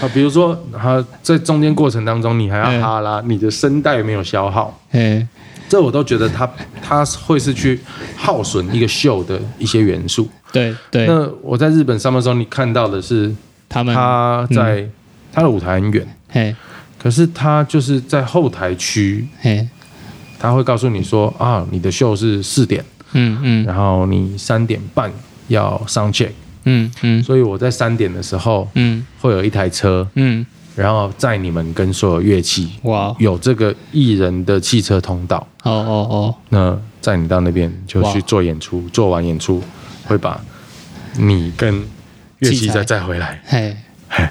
[0.00, 5.24] 啊，比如说啊，在中间过程当中，你还哎要哈拉，你的声带没有消耗，哎
[5.68, 6.50] 这我都觉得它
[6.82, 7.78] 它会是去
[8.16, 10.28] 耗损一个秀的一些元素。
[10.50, 13.32] 对对，那我在日本上班的时候，你看到的是
[13.68, 14.84] 他们他在
[15.32, 16.56] 他的舞台很远，嘿。
[17.00, 19.68] 可是他就是在后台区，嘿。
[20.40, 23.64] 他会告诉你说啊，你的秀是四点，嗯嗯。
[23.64, 25.10] 然后你三点半
[25.48, 26.30] 要上 check，
[26.64, 27.22] 嗯嗯。
[27.22, 29.06] 所以我在三点的时候嗯。
[29.20, 30.44] 会有一台车，嗯，
[30.74, 33.14] 然后载你们跟所有乐器，哇。
[33.18, 39.62] 有这个艺人的汽车通道，哦哦哦，那载你到那边就去做演出，做完演出
[40.04, 40.40] 会把
[41.18, 41.82] 你跟
[42.38, 43.76] 乐器再载回来，嘿。
[44.08, 44.28] 嘿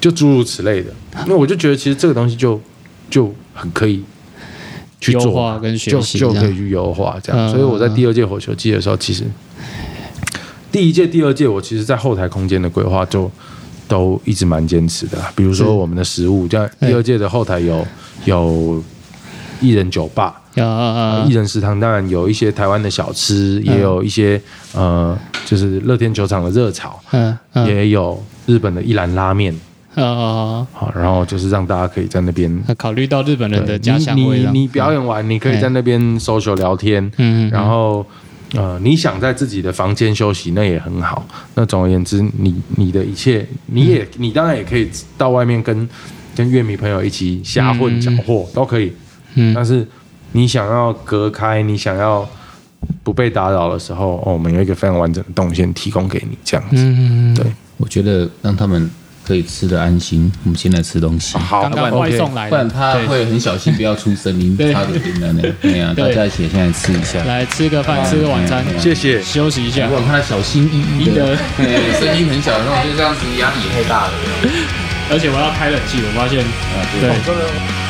[0.00, 0.92] 就诸如此类的。
[1.26, 2.60] 那我就觉得其实这个东西就
[3.08, 4.04] 就很可以
[5.04, 7.46] 去优做化跟学就习就可以去优化这样。
[7.46, 9.24] 嗯所以我在第二届火球季的时候，其实
[10.72, 13.30] 第一届、第二届我其实在后台空间的规划就
[13.86, 15.30] 都一直蛮坚持的啦。
[15.36, 17.86] 比如说我们的食物，像对第二届的后台有
[18.24, 18.82] 有
[19.60, 20.40] 艺人酒吧。
[20.54, 23.74] 要啊艺人食堂当然有一些台湾的小吃，嗯。
[23.74, 24.40] 也有一些
[24.72, 27.66] 呃，就是乐天球场的热炒，嗯嗯。
[27.66, 29.52] 也有日本的一兰拉面，
[29.94, 38.04] 呃，好，然后就是让大家可以在那边考虑到日本人的家乡味，你你你表演完，你可以在那边 social 聊天，嗯，嗯然后
[38.54, 41.26] 呃，你想在自己的房间休息，那也很好。
[41.54, 45.88] 那总而言之，你你的一切，你也你当然也可以到外面跟
[46.34, 48.92] 跟乐迷朋友一起瞎混嗯搅和都可以，
[49.34, 49.54] 嗯。
[49.54, 49.86] 但是
[50.32, 52.28] 你想要隔开，你想要
[53.02, 56.76] 不被打扰的时候，哦，我们有一个非常完整的动线提供给你，这样子。
[56.78, 57.46] 嗯，对。
[57.76, 58.88] 我觉得让他们
[59.26, 60.30] 可以吃的安心。
[60.44, 65.42] 我们先来吃东西，好刚刚外送来的，不然他对会很小心，不要出声音，对差点点的呢。
[65.60, 67.22] 对呀，大家一起现在吃一下。
[67.24, 69.22] 来吃个饭，吃个晚餐，嗯谢谢。
[69.22, 69.92] 休息一下如。
[69.92, 71.36] 果看他小心翼翼的
[71.98, 74.12] 声音很小，然后就这样子压力也太大了。
[75.10, 77.83] 而且我要开冷气，我发现，啊，对，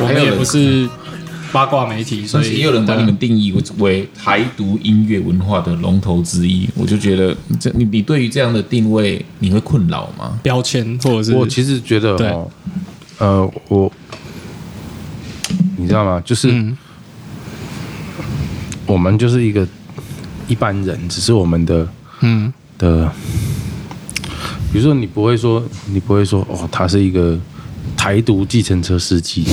[0.00, 0.88] 我们也不是
[1.52, 10.38] 八卦媒体，所以也有人把你们定义为为台独音乐文化的龙头之一，我就觉得这你你对于这样的定位你会困扰吗？
[10.42, 12.50] 标签或者是我其实觉得对哦，
[13.18, 13.92] 呃，我
[15.76, 16.22] 你知道吗？
[16.24, 16.76] 就是嗯
[18.86, 19.66] 我们就是一个
[20.48, 21.88] 一般人，只是我们的
[22.20, 23.10] 嗯的，
[24.72, 27.38] 比如说你不会说，你不会说哦，他是一个
[28.00, 29.44] 台独计程车司机，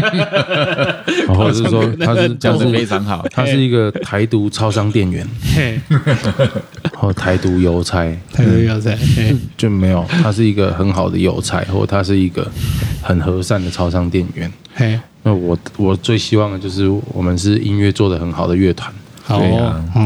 [1.28, 5.78] 或者是说他是讲的他是非常好，他是一个台独超商店员，嘿，
[6.94, 9.36] 或 台独邮差，太有要在，嘿。
[9.54, 12.50] 就没有，他是一个很好的邮差，或他是一个
[13.02, 14.50] 很和善的超商店员。
[14.74, 18.90] 嘿，那我我最希望的就是我们是音乐做的很好的乐团，
[19.22, 19.38] 好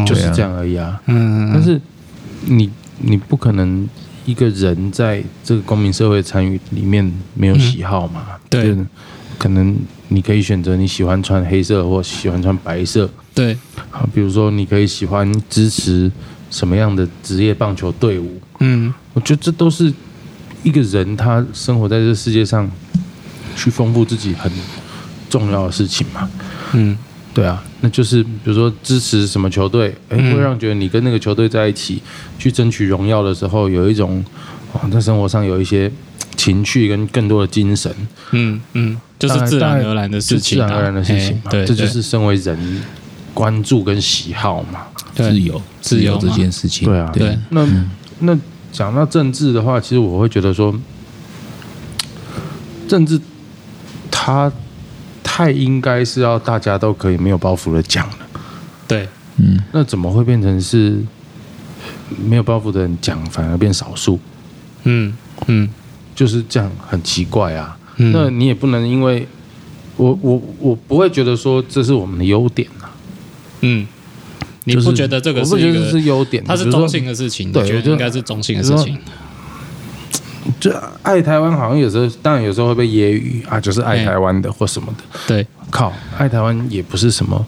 [0.05, 1.01] 就是这样而已啊。
[1.07, 1.81] 嗯，但是
[2.47, 3.89] 你你不可能
[4.31, 8.27] 一个人在这个公民社会参与里面没有喜好嘛？
[8.49, 8.77] 对。
[9.39, 9.75] 可能
[10.09, 13.09] 你可以选择你喜欢穿黑色或喜欢穿白色。
[13.35, 13.57] 对，
[13.91, 16.13] 好，比如说你可以喜欢支持
[16.51, 18.93] 什么样的职业棒球队伍，嗯。
[19.15, 19.91] 我觉得这都是
[20.63, 22.71] 一个人他生活在这个世界上
[23.57, 24.53] 去丰富自己很
[25.31, 26.29] 重要的事情嘛。
[26.75, 26.95] 嗯。
[27.33, 30.35] 对啊，那就是比如说支持什么球队，哎、嗯。
[30.35, 32.03] 会让觉得你跟那个球队在一起
[32.39, 34.25] 去争取荣耀的时候，有一种
[34.73, 35.91] 哦，在生活上有一些
[36.37, 37.95] 情趣跟更多的精神，
[38.33, 42.83] 嗯嗯，就是自然而然的事情啊，自然而然的事情对，这就是身为人
[43.35, 44.81] 关注跟喜好嘛。
[45.15, 45.31] 对。
[45.31, 47.37] 自由自由这件事情，对啊，对。
[47.51, 47.67] 那
[48.21, 48.39] 那
[48.71, 50.75] 讲到政治的话，其实我会觉得说，
[52.87, 53.21] 政治
[54.11, 54.51] 它
[55.41, 58.19] 太应该是要大家都可以没有包袱的讲了。
[58.87, 60.99] 对，嗯，那怎么会变成是
[62.23, 64.19] 没有包袱的人讲，反而变少数？
[64.85, 65.17] 嗯
[65.47, 65.67] 嗯
[66.15, 67.75] 就是这样，很奇怪啊。
[67.97, 69.27] 嗯，那你也不能因为
[69.97, 72.93] 我我我不会觉得说这是我们的优点啊，
[73.63, 73.87] 嗯
[74.65, 76.45] 你不觉得这个我不觉得是一个是优点？
[76.45, 78.99] 它是中性的事情，对应该是中性的事情。
[80.59, 80.73] 就
[81.03, 85.05] 爱台湾，好像有时候当然有时候会被揶揄啊，就是爱哎台湾的或什么的。
[85.27, 87.47] 对，靠，爱台湾也不是什么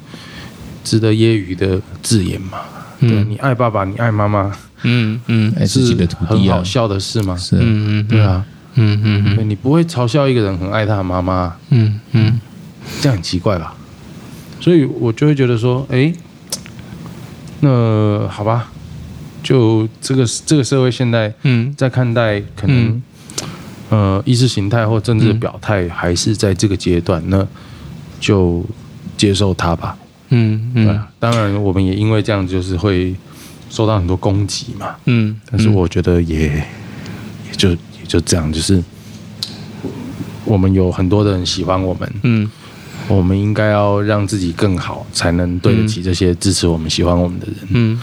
[0.84, 2.58] 值得揶揄的字眼嘛。
[3.00, 7.36] 对嗯你爱爸爸，你爱妈妈，嗯嗯爱自己的土地啊很好，笑的事吗？
[7.36, 7.60] 是啊。
[7.62, 8.44] 嗯嗯，对啊，
[8.74, 9.36] 嗯嗯嗯。
[9.36, 12.38] 对你不会嘲笑一个人很爱他的妈妈，嗯嗯。
[13.00, 13.74] 这样很奇怪吧？
[14.60, 16.12] 所以我就会觉得说，哎，
[17.60, 18.71] 那好吧，
[19.42, 21.74] 就这个这个社会现在嗯。
[21.76, 23.02] 在看待可能、嗯。
[23.90, 27.46] 呃意识形态或政治表态，还是在这个阶段，那
[28.18, 28.64] 就
[29.16, 29.96] 接受它吧。
[30.30, 30.86] 嗯嗯。
[30.86, 33.14] 对啊，当然我们也因为这样，就是会
[33.68, 34.94] 受到很多攻击嘛。
[35.04, 37.76] 嗯，但是我觉得也也就也
[38.08, 38.82] 就这样，就是
[40.44, 42.50] 我们有很多的人喜欢我们，嗯。
[43.08, 47.56] 我们应该要让自己更好，才能对得起这些支持我们、喜欢我们的人。
[47.70, 48.00] 嗯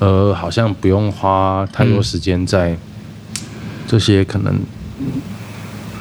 [0.00, 2.76] 呃，好像不用花太多时间在
[3.86, 4.58] 这些可能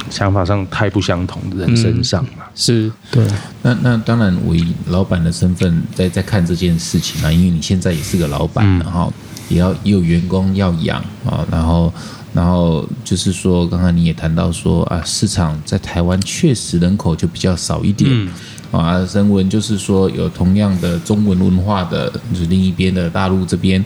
[0.10, 2.45] 想法上太不相同的人身上嘛。
[2.56, 3.26] 是对，
[3.62, 9.14] 那那当然，我以老板的身份在在看这件事情啊，因为你现在也是个老板嗯然后
[9.50, 11.93] 也要也有员工要养啊，然后
[12.34, 18.10] 然后就是说，刚刚你也谈到说啊，市场在台湾确实人口就比较少一点。
[18.12, 18.30] 嗯
[18.72, 23.84] 啊，人文就是说有同样的中文文化的，就是另一边的大陆这边，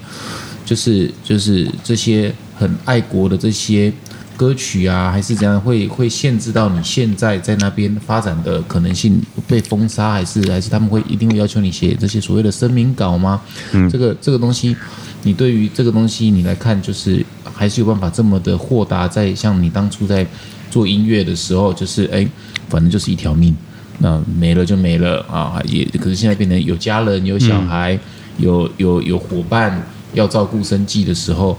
[0.66, 3.92] 就是就是这些很爱国的这些
[4.36, 13.42] 歌曲啊，还是怎样，会会限制到你现在在那边发展的可能性被封杀，还是还是他们会一定会要求你写这些所谓的声明稿吗？
[13.72, 14.76] 嗯，这个这个东西，
[15.22, 20.28] 你对于这个东西你来看，就是还是有办法这么的豁达，在像你当初在
[20.70, 22.28] 做音乐的时候，就是哎，
[22.68, 23.56] 反正就是一条命。
[24.00, 27.98] 那没了就没了啊，也可是现在变成有家人、有小孩、
[28.38, 31.58] 有有有伙伴要照顾生计的时候，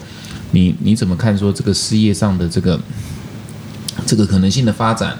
[0.50, 2.78] 你你怎么看说这个事业上的这个
[4.04, 5.16] 这个可能性的发展，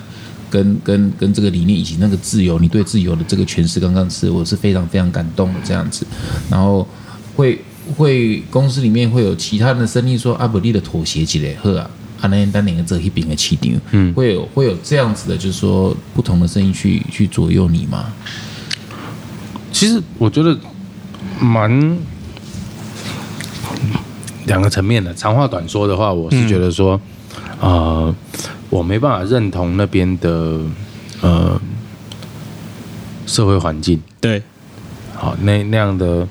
[0.50, 6.06] 跟跟跟这个理念以及那个自由，你对自由的这个诠释，刚刚是我是非常非常感动的这样子，
[6.50, 6.86] 然后
[7.34, 7.60] 会
[7.96, 11.90] 会公司里面会有其他的声音说阿伯利的妥协之类，呵啊。
[12.24, 18.06] 啊，那单两个这一边的起点，嗯，会有会有这样子的，就是说不同的声音去去左右你吗？
[19.70, 20.58] 其实我觉得
[21.38, 21.98] 蛮
[24.46, 25.12] 两个层面的。
[25.12, 26.98] 长话短说的话，我是觉得说，
[27.60, 28.14] 呃，
[28.70, 30.60] 我没办法认同那边的
[31.20, 31.60] 呃
[33.26, 34.42] 社会环境，对，
[35.14, 36.26] 好那那样的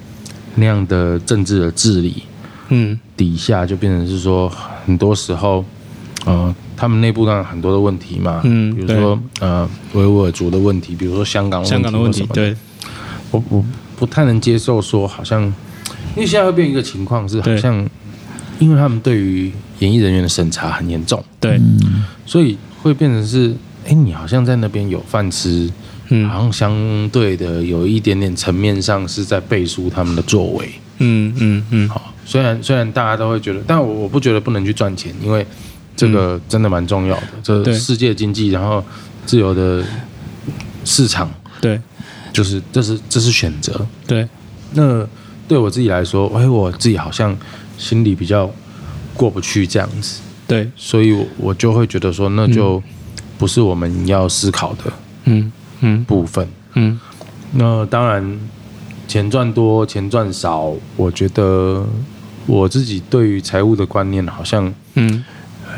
[0.56, 2.24] 那样的政治的治理
[2.70, 3.00] 嗯。
[3.16, 4.52] 底下，就变成是说，
[4.86, 5.64] 很多时候，
[6.26, 12.56] 呃，他们内部当然很多的问题嘛，嗯比如说呃维吾尔族的问题，比如说香港香港的问题对，
[13.32, 13.64] 我我
[13.98, 15.44] 不太能接受说好像，
[16.16, 17.88] 因为现在会变一个情况是，好像
[18.60, 21.60] 因为他们对于演艺人员的审查很严重，对，
[22.26, 23.54] 所以会变成是，
[23.86, 25.70] 哎，你好像在那边有饭吃，
[26.10, 30.70] 嗯好像相对的有一点点层面上是在背书他们的作为。
[31.00, 35.46] 嗯嗯嗯，好，虽然虽然大家都会觉得，但我我不觉得不能去赚钱，因为
[35.96, 37.64] 这个真的蛮重要的。
[37.64, 38.84] 这世界经济，然后
[39.26, 39.84] 自由的
[40.86, 41.80] 市场，对。
[42.34, 43.86] 就是这是这是选择。
[44.08, 44.28] 对，
[44.74, 45.08] 那
[45.48, 47.38] 对我自己来说，哎，我自己好像
[47.78, 48.50] 心里比较
[49.14, 52.82] 过不去这样子，对，所以我我就会觉得说，那就
[53.38, 54.91] 不是我们要思考的
[55.26, 56.04] 嗯嗯。
[56.06, 56.50] 部分。
[56.74, 57.00] 嗯。
[57.52, 58.39] 那当然，
[59.08, 61.86] 钱赚多钱赚少，我觉得
[62.48, 65.24] 我自己对于财务的观念好像，嗯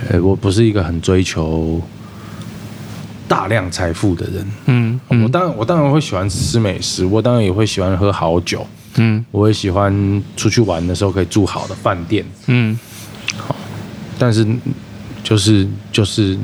[0.09, 1.81] 呃，我不是一个很追求
[3.27, 4.47] 大量财富的人。
[4.65, 8.65] 嗯我当然，我当然会喜欢吃美食，我当然也会喜欢喝好酒，
[8.97, 9.23] 嗯。
[9.31, 12.23] 我也喜欢出去玩的时候可以住好的饭店。
[12.47, 12.77] 嗯。
[13.37, 13.55] 好
[14.17, 14.45] 但是，
[15.23, 16.37] 就是就是，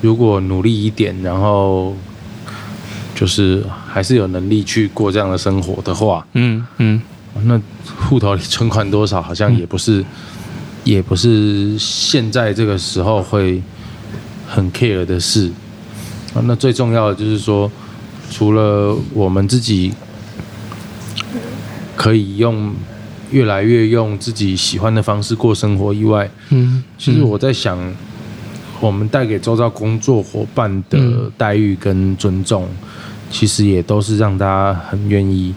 [0.00, 1.96] 如果努力一点，然后
[3.14, 7.00] 就是还是有能力去过这样的生活的话，嗯嗯。
[7.44, 7.60] 那
[8.08, 10.04] 户头里存款多少，好像也不是，
[10.84, 13.62] 也不是现在这个时候会
[14.48, 15.50] 很 care 的事。
[16.34, 17.70] 啊，那最重要的就是说，
[18.30, 19.92] 除了我们自己
[21.96, 22.72] 可以用
[23.30, 27.78] 越来越用自己喜欢的方式过生活以外，嗯，其实我在想，
[28.80, 32.68] 我们带给周遭工作伙伴的待遇跟尊重，
[33.30, 35.54] 其实也都是让大家很愿意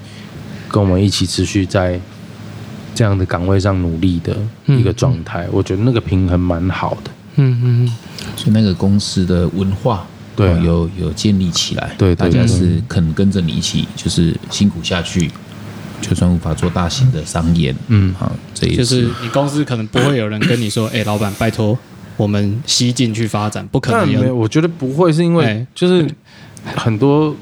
[0.67, 1.99] 跟我们一起持续在
[2.93, 4.35] 这样的岗位上努力的
[4.67, 5.47] 一个状态。
[5.51, 7.11] 我觉得那个平衡蛮好的。
[7.35, 7.93] 嗯嗯
[8.35, 10.57] 所以那个公司的文化，对啊。
[10.57, 15.29] 哦有有建立起来，对对大家对是肯跟着你一起，就是辛苦下去，
[15.99, 21.77] 就算无法做大型的商演，嗯好，这也就是你公司可能不会有人跟你说， 哎、老板，拜托，
[22.17, 26.07] 我们西进去发展，不可能没有，我觉得不会，是因为哎就是
[26.75, 27.35] 很多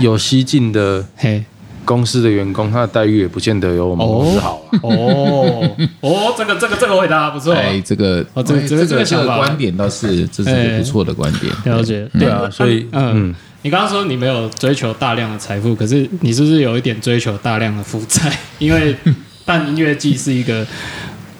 [0.00, 1.44] 有西进的嘿，
[1.84, 4.78] 公司的员工，他的待遇也不见得有我们公司好啊。
[4.82, 12.08] 哦哦，这个这个这个回答不错，哎，这个哦这个哎这个这个想法观点倒是这是一个不错的观点，了解。
[12.18, 18.32] 对啊，所以嗯，嗯，你刚刚说你没有追求大量的财富，可是你是不是有一点追求大量的负债？
[18.58, 18.96] 因为
[19.44, 20.66] 办音乐季是一个，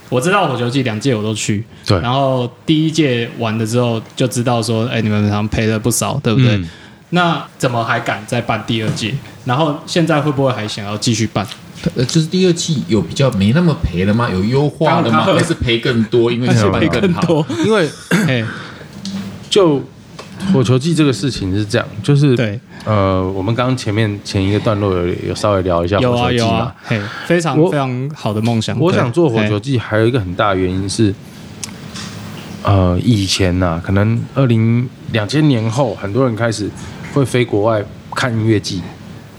[0.09, 6.57] 我知道火球季两届我都去，对然后第一届完了之后就知道说，哎，你们好像赔了不少，对不对？
[6.57, 6.68] 嗯
[7.14, 9.14] 那怎么还敢再办第二届？
[9.45, 11.47] 然后现在会不会还想要继续办？
[11.97, 14.28] 呃，就是第二季有比较没那么赔了吗？
[14.30, 15.24] 有优化了吗？
[15.24, 16.30] 还是赔更多？
[16.30, 17.12] 因为还是 赔更。
[17.14, 17.45] 多？
[17.66, 17.88] 因为
[18.28, 18.45] 哎，
[19.51, 19.82] 就
[20.53, 28.78] 火球季这个事情是这样，就是对，呃，我们刚刚前面前一个段落有有稍微聊一下有火球季嘛啊有啊，，嘿，非常我非常好的梦想。
[28.78, 31.12] 我对想做火球嘿季还有一个很大的原因是，
[32.62, 36.70] 呃，以前呐、可能二零两千年后，很多人开始
[37.12, 37.84] 会飞国外
[38.14, 38.80] 看音乐季，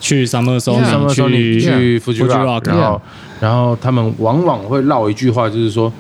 [0.04, 3.02] 去 Summer Sony 去去 Fuji Rock，Rock，然后
[3.40, 5.92] 然后他们往往会唠一句话，就是说，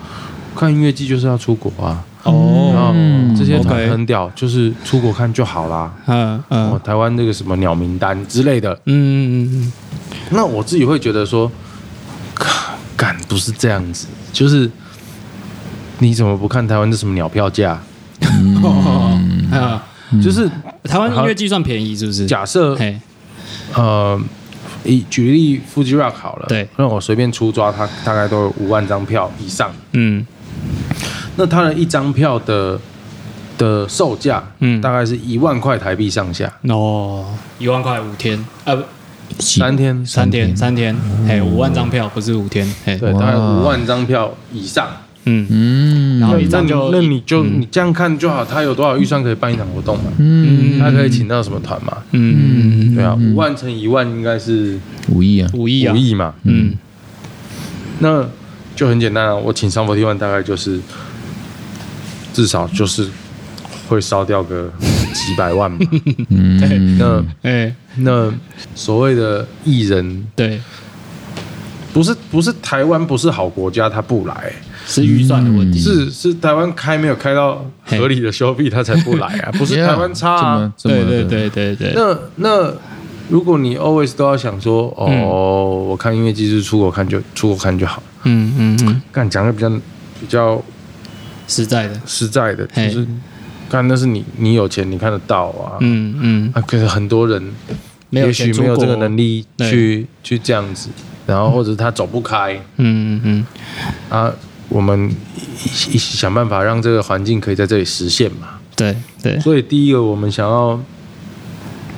[0.57, 5.89] 看音乐季就是要出国啊，然哦，后这些团很屌，就是出国看就好啦。
[6.07, 8.91] 嗯哦嗯，台湾那个什么鸟名单之类的，嗯
[9.47, 9.73] 嗯嗯
[10.31, 11.49] 那我自己会觉得说，
[12.97, 14.69] 干不是这样子，就是
[15.99, 17.81] 你怎么不看台湾的什么鸟票价？
[18.21, 19.49] 嗯。
[19.51, 19.81] 啊，
[20.21, 20.49] 就是
[20.83, 22.25] 台湾音乐计算便宜是不是？
[22.25, 22.99] 假设嘿，
[23.75, 24.19] 呃，
[24.83, 26.67] 以举例 Fuji Rock 好了，对。
[26.77, 30.25] 那我随便出抓，它大概都有五万张票以上，嗯。
[31.35, 32.79] 那它的一张票的
[33.57, 34.79] 的售价，嗯。
[34.81, 37.25] 大概是一万块台币上下，哦，
[37.59, 38.83] 一万块五天，啊不，
[39.39, 40.95] 三天，三天三天，
[41.27, 44.87] 嘿，五万张票不是五天，嘿，对，大概五万张票以上。
[45.25, 46.02] 嗯，嗯，然
[46.33, 50.11] 后一那你张就那你就你这样看就好，他有多少预算可以办一场活动嘛？
[50.17, 50.79] 嗯。
[50.79, 51.97] 他可以请到什么团嘛？
[52.11, 52.95] 嗯。
[52.95, 54.79] 对啊，五万乘一万应该是
[55.09, 55.93] 五亿啊，五亿啊。
[55.93, 56.33] 五，亿嘛。
[56.43, 56.73] 嗯。
[57.99, 58.27] 那
[58.75, 60.79] 就很简单啊，我请上 forty one 大概就是
[62.33, 63.07] 至少就是
[63.87, 64.71] 会烧掉个
[65.13, 65.77] 几百万嘛。
[66.29, 67.73] 嗯，那哎。
[67.95, 68.33] 那
[68.73, 70.59] 所谓的艺人，对，
[71.93, 74.51] 不是不是台湾不是好国家，他不来、
[74.85, 81.29] 是预算的问题，是是台湾开没有开到合理的消费，他才不来啊， 不是台湾差对对的。
[81.29, 82.73] 对对对，那那
[83.29, 85.21] 如果你 always 都要想说，哦，嗯。
[85.83, 90.61] 我看音乐季是出国看就出国看就好，嗯嗯嗯，干讲的比较比较
[91.47, 93.07] 实在的，实在的，就是
[93.69, 97.41] 看那是你你有钱你看得到啊，嗯嗯，啊，可是很多人
[98.09, 100.89] 没有也许钱没有这个能力去去这样子，
[101.27, 102.59] 然后或者他走不开。
[102.77, 103.45] 嗯嗯。
[104.09, 104.31] 啊，
[104.73, 105.09] 我们
[105.63, 108.59] 一一起想办法让这个环境可以在这里实现嘛。
[108.75, 110.79] 对对，所以第一个我们想要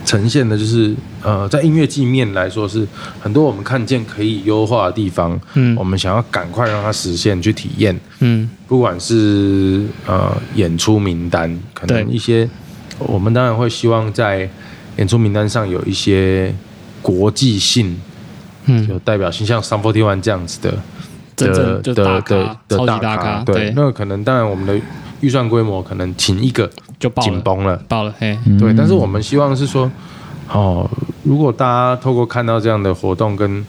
[0.06, 2.86] 呈现的就是，呃，在音乐季面来说是
[3.22, 5.74] 很多我们看见可以优化的地方，嗯。
[5.78, 8.50] 我们想要赶快让它实现去体验，嗯。
[8.68, 12.48] 不管是呃演出名单，可能一些
[13.00, 14.50] 我们当然会希望在
[14.98, 16.54] 演出名单上有一些
[17.02, 17.98] 国际性
[18.66, 20.78] 嗯，有代表性，像 Sun Forty One 这样子的
[21.36, 24.80] 真的正就大的的咖，的超级大咖，咖，对，那可能当然我们的
[25.22, 26.70] 预算规模可能请一个
[27.00, 27.76] 就爆了，紧绷了。
[27.88, 29.92] 爆了，嘿，对，但是我们希望是说，
[30.52, 30.90] 哦，
[31.24, 33.66] 如果大家透过看到这样的活动跟，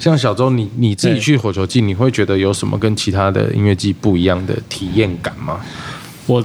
[0.00, 5.60] 像小周你你自己去火球季，你会觉得有什么跟其他的音乐季不一样的体验感吗？
[6.26, 6.44] 我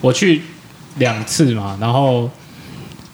[0.00, 0.42] 我去
[0.96, 2.28] 两次嘛，然后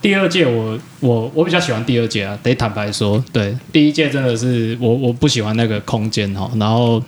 [0.03, 7.03] 第二届我我我比较喜欢第二届啊，得坦白说，对，第一届真的是我我不喜欢那个空间哦，然后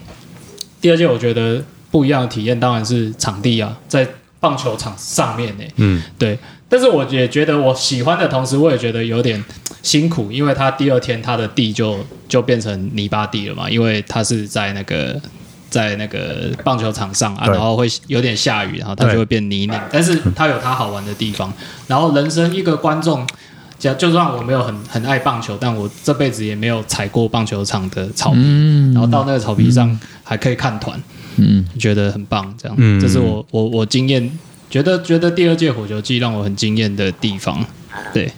[0.80, 4.06] 第二届我觉得不一样的体验当然是场地啊，在
[4.40, 6.38] 棒球场上面呢、嗯，对，
[6.68, 9.42] 但是我也觉得我喜欢的同时，我也觉得有点
[9.82, 15.18] 辛苦，因为他第二天他的地就就变成泥巴地了嘛，因为他是在那个
[15.72, 21.50] 在那个棒球场上啊，然后会有点下雨，然后它就会变泥泞，但是它有它好玩的地方。
[21.86, 23.26] 然后人生一个观众，
[23.78, 28.92] 就就算我没有很很爱棒球，但我这辈子也没有踩过棒球场的草皮，嗯。
[28.92, 31.00] 然后到那个草皮上还可以看团，
[31.36, 31.64] 嗯。
[31.78, 33.00] 觉得很棒，这样，嗯。
[33.00, 37.64] 这是我我我经验，觉得觉得第二届火球季让我很惊艳的地方。
[38.12, 38.30] 对，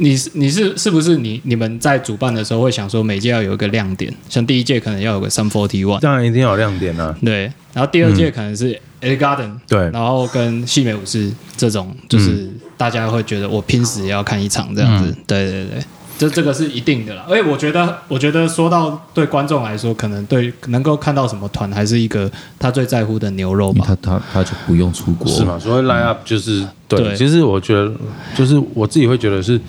[0.00, 7.14] 你是你是是不是你你们在主办的时候会想说每届要有一个亮点，像第一届可能要有个 Sun Forty One，当然一定要有亮点啊。
[7.22, 9.90] 对，然后第二届可能是 A Garden，、对。
[9.90, 15.84] 然后跟细美武士这种，就是大家会觉得我拼死也要看一场这样子，对对对，
[16.18, 17.26] 这这个是一定的啦。
[17.28, 23.84] 而且我觉得，我觉得说到对观众来说，可能对能够看到什么团，还是一个他最在乎的牛肉吧。
[23.86, 25.58] 他他他就不用出国，是嘛？
[25.58, 27.16] 所以 line up 就是对，对。
[27.16, 27.92] 其实我觉得
[28.34, 29.60] 就是我自己会觉得是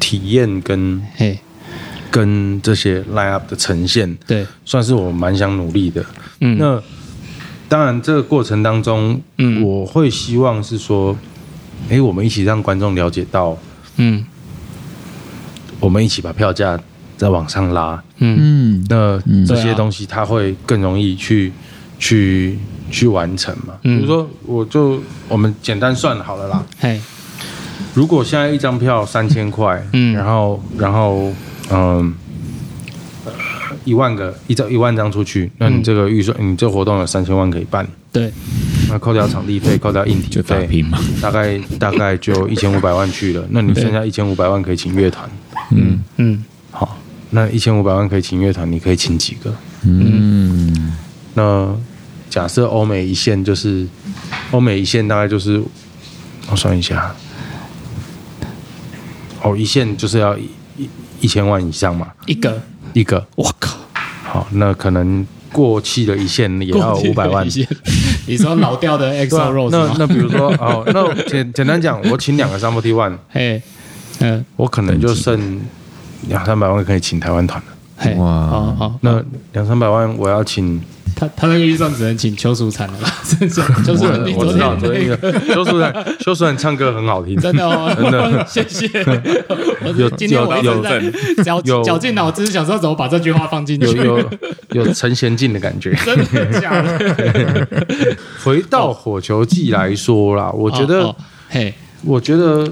[0.00, 1.38] 体验跟嘿，
[2.10, 6.04] 跟这些 line up 的呈现，对，算是我蛮想努力的。
[6.40, 6.82] 嗯，那
[7.68, 9.62] 当然，这个过程当中，嗯。
[9.62, 11.16] 我会希望是说，
[11.88, 13.56] 诶，我们一起让观众了解到，
[13.96, 14.24] 嗯。
[15.78, 16.76] 我们一起把票价
[17.16, 18.36] 再往上拉，嗯。
[18.40, 21.52] 嗯，那嗯这些东西它会更容易去
[21.98, 22.58] 去
[22.90, 23.74] 去完成嘛。
[23.84, 23.98] 嗯。
[23.98, 26.66] 比如说，我就我们简单算好了啦。
[26.80, 27.00] 嘿，
[27.94, 30.14] 如果现在一张票三千块，嗯。
[30.14, 31.32] 然后然后
[31.70, 32.14] 嗯。
[33.84, 38.30] 一万个一张一万张出去，那你嗯这个预算，你这个活动有三千万可以办，对，
[38.90, 40.84] 那扣掉场地费，扣掉硬体就打费，
[41.20, 43.42] 大概大概就一千五百万去了。
[43.48, 45.28] 那你剩下一千五百万可以请乐团，
[45.70, 45.98] 嗯。
[46.18, 46.44] 嗯。
[46.70, 46.98] 好，
[47.30, 49.52] 那一千五百万可以请乐团，你可以请几个？
[49.86, 50.92] 嗯，
[51.32, 51.74] 那
[52.28, 53.86] 假设欧美一线就是
[54.50, 55.60] 欧美一线大概就是，
[56.50, 57.14] 我算一下，
[59.42, 60.88] 哦，一线就是要一一
[61.20, 62.60] 一千万以上嘛，一个，
[62.92, 63.24] 一个。
[63.36, 63.76] 我靠，
[64.24, 67.46] 好，那可能过气的一线也要五百万。
[68.26, 69.94] 你说老掉的 XO 啊 Rose 吗？
[69.98, 73.60] 那那比如说哦，那简简单讲，我请两个三 forty one，嘿，
[74.20, 75.60] 嗯，我可能就剩
[76.28, 77.66] 两三百万可以请台湾团了。
[77.96, 79.22] 嘿，哇好好，那
[79.52, 80.80] 两三百万我要请，
[81.20, 83.54] 他他那个预算只能请邱淑产了啦， 真的，
[83.84, 88.46] 邱淑产，你昨我知道，天昨天那个修书然修书然唱歌很好听，真的哦， 真的。
[88.46, 88.88] 谢谢。
[89.82, 91.82] 我有今天我一直在绞有。
[91.82, 94.30] 绞尽脑汁想说怎么把这句话放进去，有有
[94.70, 95.94] 有陈贤进的感觉。
[96.06, 97.76] 真的假的？
[98.42, 101.14] 回到火球季来说啦，我觉得
[101.50, 102.66] 嘿，我觉得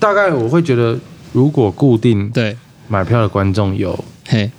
[0.00, 0.98] 大概我会觉得，
[1.32, 2.56] 如果固定对，
[2.88, 3.96] 买票的观众有
[4.26, 4.50] 嘿，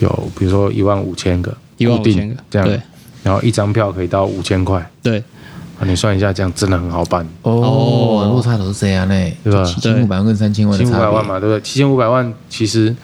[0.00, 2.80] 有，比如说一万五千个，一万五千个，这样对，
[3.22, 5.18] 然后一张票可以到五千块，对，
[5.78, 9.62] 啊，你算一下，这样真的很好办，哦，落差都是这样嘞，对吧？
[9.64, 11.60] 七千五百万跟三千万的差别，七五百万嘛，对不对？
[11.60, 12.94] 七千五百万，其实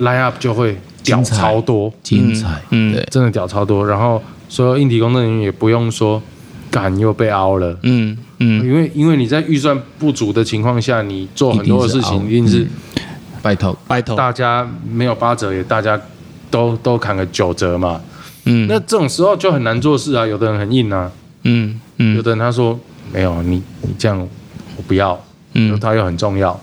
[0.00, 2.94] line up 就会屌超多，精彩，嗯嗯。
[2.94, 3.86] 对，真的屌超多。
[3.86, 6.20] 然后所有应体工作人员也不用说，
[6.70, 7.76] 干又被凹了。
[7.82, 12.66] 嗯嗯，因为因为你在预算不足的情况下，你做很多的事情，一定是
[13.40, 15.98] 拜托，拜托，大家没有八折，也大家
[16.54, 18.00] 都都砍个九折嘛。
[18.44, 20.24] 嗯，那这种时候就很难做事啊。
[20.24, 21.10] 有的人很硬啊，
[21.42, 22.78] 嗯嗯有的人他说
[23.12, 24.16] 没有，你你这样
[24.76, 25.18] 我不要，
[25.54, 26.58] 嗯他又很重要。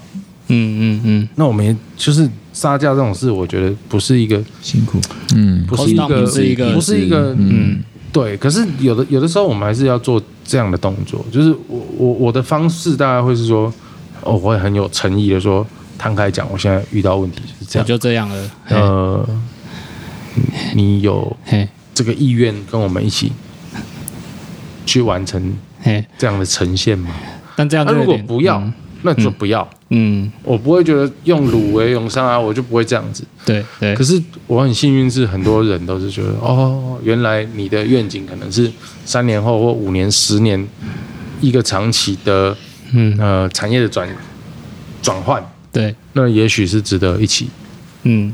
[0.47, 4.99] 嗯嗯嗯，那我们也就是杀价这种事，我觉得不是一个，辛苦，
[5.35, 7.83] 嗯，不是一个，不是一个不是一个，嗯，
[8.13, 8.37] 对。
[8.37, 11.25] 可是有的有的时候，我们还是要做这样的动作。
[11.31, 13.73] 就是我我我的方式大概会是说，
[14.23, 15.65] 哦，我会很有诚意的说，
[15.97, 17.85] 摊开讲，我现在遇到问题是这样。
[17.85, 19.29] 我就这样了，嘿呃，
[20.75, 21.67] 你有嘿。
[21.93, 23.31] 这个意愿跟我们一起
[24.85, 27.13] 去完成嘿，这样的呈现吗？
[27.55, 28.73] 但这样那如果不要，嗯。
[29.03, 29.67] 那就不要。
[29.89, 33.23] 嗯，我不会觉得用卤为永伤啊，我就不会这样子。
[33.43, 33.95] 对对。
[33.95, 38.71] 可，是我很幸运，是很多人都是觉得，哦，原来你的愿景可能是
[39.03, 40.67] 三年后或五年、十年
[41.41, 42.55] 一个长期的
[42.91, 43.17] 嗯。
[43.19, 44.07] 呃产业的转
[45.01, 47.49] 转换，对，那也许是值得一起
[48.03, 48.33] 嗯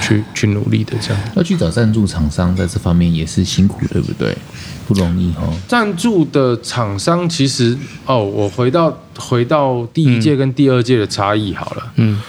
[0.00, 0.94] 去去努力的。
[1.00, 4.36] 这样要去找赞助厂商，在这方面也是辛苦，对不对？
[4.86, 5.52] 不容易哦。
[5.68, 11.92] 赞助的厂商其实哦，我回到回到第一届跟第二届的差异好了。
[11.96, 12.20] 嗯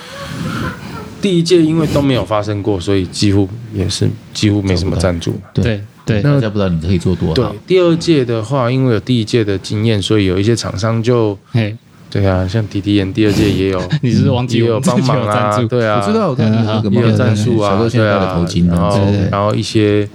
[1.22, 5.64] 第一届因为都没有发生过，所以几乎也是几乎没什么赞助对。
[5.64, 11.74] 对对，大家不知道你可以做多对，，第二届的话，因为有第一届的经验，所以有一些厂商就嘿，
[12.14, 15.68] 对啊，像迪迪演第二届也有 你是不是忘记也有帮忙啊，有赞助？
[15.68, 20.08] 对啊，我知道，我看嗯那个也有战术啊，对啊的头巾然后啊，对对然后一些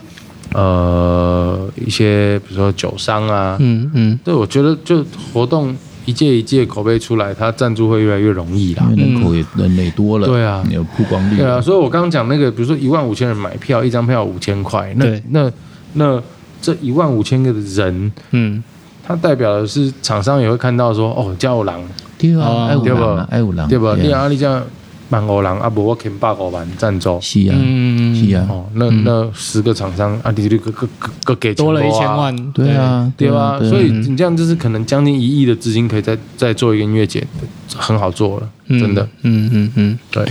[0.54, 4.18] 呃一些比如说酒商啊，嗯嗯。
[4.24, 8.86] 对我觉得就活动一届一届口碑出来，它赞助会越来越容易啦。
[8.96, 10.64] 因为人口也人类多了，对啊。
[10.70, 15.52] 有曝光率，对啊，所以我刚刚讲那个，比如说一万五千人买票，一张票五千块，那那
[15.94, 16.22] 那
[16.62, 18.62] 这一万五千个人，嗯，
[19.08, 21.80] 它代表的是厂商也会看到说，哦，叫狼
[22.18, 23.96] 对哦啊，爱五对吧郎五郎，对吧？
[23.98, 24.62] 你啊，啊，你这样
[25.08, 27.18] 万五人啊，不我肯百五万赞助。
[27.22, 33.30] 是啊，嗯是啊，哦，那那十个厂商啊，你就个个个个给多了一千万，对啊，对。
[33.30, 33.58] 吧？
[33.60, 37.26] 所以你这样就是可能将近一亿的资金可以再再做一个音乐节，
[37.74, 40.22] 很好做了，嗯真的。，嗯嗯嗯，对，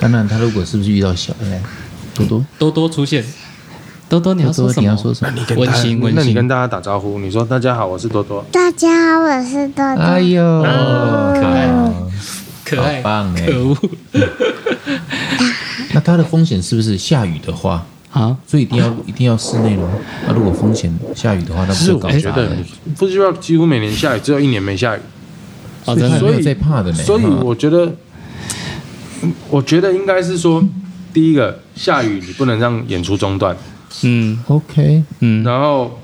[0.00, 1.60] 当然，他如果是不是遇到小的呢？
[2.14, 3.24] 多多，多多出现，
[4.12, 4.74] 多多你要说什么？
[4.74, 5.32] 多多你要说什么？
[5.34, 8.44] 温跟大家馨温馨那你跟大家打招呼，你说大家好，我是多多。
[8.52, 10.02] 大家好，我是多多。
[10.02, 12.10] 哎呦，哦可爱哦，
[12.62, 13.46] 可爱好，棒哎！
[13.46, 13.76] 可恶
[15.94, 18.36] 那它的风险是不是下雨的话，啊！
[18.46, 19.88] 所以一定要一定要室内咯？
[20.26, 22.50] 那如果风险下雨的话，那不是搞砸了
[22.98, 25.00] ？Fuji Rock 几乎每年下雨，只有一年没下雨，
[25.86, 26.98] 哦，真的所以他没有在怕的呢。
[27.02, 27.90] 所以嗯我觉得，
[29.22, 30.62] 嗯我觉得应该是说，
[31.14, 33.56] 第一个下雨你不能让演出中断，
[34.02, 34.38] 嗯。
[34.48, 35.98] OK，嗯，然后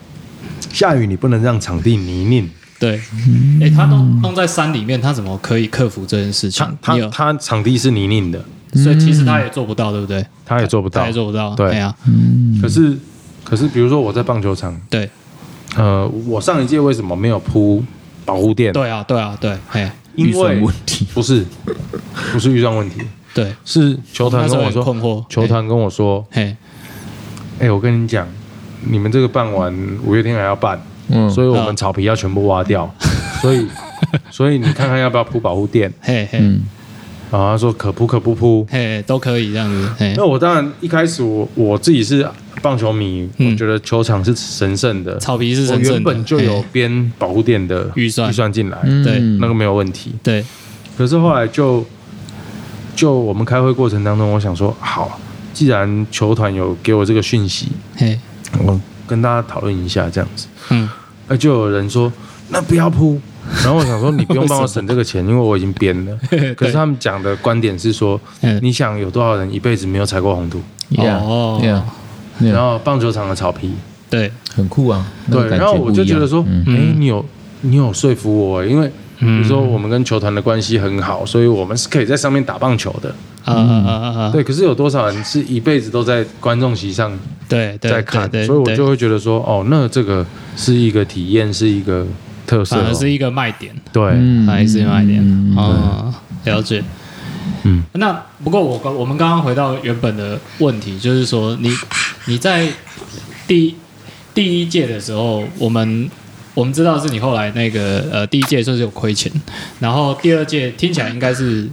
[0.72, 2.49] 下雨你不能让场地泥泞。
[2.78, 3.01] 对，
[3.61, 6.64] 哎，他都弄在山里面，他怎么可以克服这件事情？
[6.80, 6.97] 他？
[6.97, 10.24] 他，他场地是泥泞的，所以其实他也做不到，对不对？
[10.47, 11.01] 他也做不到。
[11.01, 11.12] 他也。
[11.12, 11.70] 做不到，对。
[11.70, 11.95] 哎呀，
[12.62, 12.97] 可是
[13.43, 15.11] 可是，比如说我在棒球场，对。
[15.76, 17.82] 呃，我上一届为什么没有铺
[18.24, 18.72] 保护垫？
[18.72, 21.07] 对啊，对啊，对，嘿，因为问题。
[21.12, 21.45] 不是
[22.32, 23.03] 不是预算问题，
[23.34, 26.57] 对，是球团跟我说，困惑，球团跟我说，嘿，
[27.61, 28.27] 哎、我跟你讲，
[28.89, 32.89] 你们这个办完五月天还要办，嗯，所以我嗯们草皮要全部挖掉，
[33.43, 33.67] 所以
[34.31, 35.93] 所以你看看要不要铺保护垫？
[36.01, 36.61] 嘿嘿嗯，
[37.31, 38.67] 然后他说可铺可不铺。
[38.71, 42.27] 嘿，都可以这样子，那，我当然一开始我我自己是
[42.63, 50.15] 棒球迷，嗯我觉得球场是神圣的，草皮是我神圣的原本就有编保护垫的预算预算进来，嗯对那个没有问题。
[50.23, 50.45] 对，
[50.97, 51.85] 可是后来就
[52.95, 55.21] 就我们开会过程当中，我想说，好，
[55.59, 58.17] 既然球团有给我这个讯息，嘿，
[58.65, 60.47] 我跟大家讨论一下这样子。
[60.71, 60.89] 嗯，
[61.27, 62.13] 那就有人说，
[62.51, 63.21] 那不要铺。
[63.65, 66.17] 然后我想说，你不用帮我省这个钱， 因为我已经编了。
[66.57, 70.61] 可是他们讲的观点是说，嗯你想有多少人一辈子没有踩过红土？
[70.97, 71.61] 哦
[72.39, 73.73] 然后棒球场的草皮，
[74.09, 75.05] 对，很酷啊。
[75.29, 77.25] 对，然后我就觉得说，嗯哎，你有
[77.63, 78.93] 你有说服我，因为比
[79.27, 83.13] 嗯如说我们跟球团的关系很好，所以我们是可以在上面打棒球的。
[83.55, 87.17] 啊啊啊啊啊，对，可是有多少人是一辈子都在观众席上
[87.49, 88.31] 对对在看？
[88.45, 90.25] 所以我就会觉得说，哦，那这个
[90.57, 92.07] 是一个体验，是一个
[92.47, 92.81] 特色哦。
[92.81, 95.21] 反而是一个卖点，对，嗯还是卖点。
[95.21, 96.83] 嗯哦，了解。
[97.65, 98.13] 嗯，那
[98.45, 101.71] 不过我刚我们刚刚回到原本的问题，就是说你
[102.27, 102.69] 你在
[103.47, 103.75] 第
[104.33, 106.09] 第一届的时候，我们
[106.55, 109.33] 我们知道是你后来那个呃第一届就是有亏钱，
[109.81, 111.69] 然后第二届听起来应该是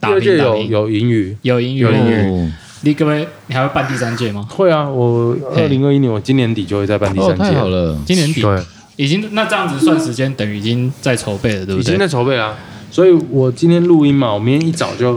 [0.00, 1.36] 第打二届有有盈余。
[1.42, 4.46] 有盈余有盈余哦你各位你还会办第三届吗？
[4.48, 7.54] 会啊，我嘿二零二一年我今年底就会再办第哦，三届。
[7.54, 8.58] 太好了，今年底对，
[8.96, 11.84] 已经那这样子算时间，等于已经在筹备了，对不对？
[11.84, 12.56] 已经在筹备啦。
[12.90, 15.16] 所以我今天录音嘛，我明天一早就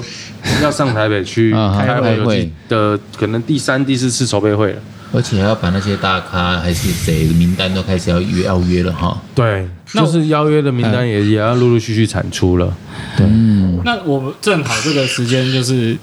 [0.62, 4.80] 要上台北去啊开开会会的的可能第三、第四次筹备会了。
[5.14, 9.22] 而且还要把那些大咖还是谁的名单都开始要约要约了哈。
[9.34, 12.76] 对，就是邀约的名单也也要陆陆续续产出了。
[13.16, 15.98] 对，嗯，那我们正好这个时间就是，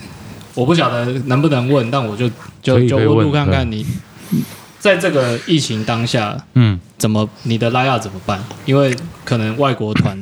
[0.55, 2.31] 我不晓得能不能问，但我就
[2.63, 3.85] 就就问看看你，
[4.79, 8.43] 在这个疫情当下，嗯，怎么你的拉亚怎么办？
[8.65, 10.19] 因为可能外国团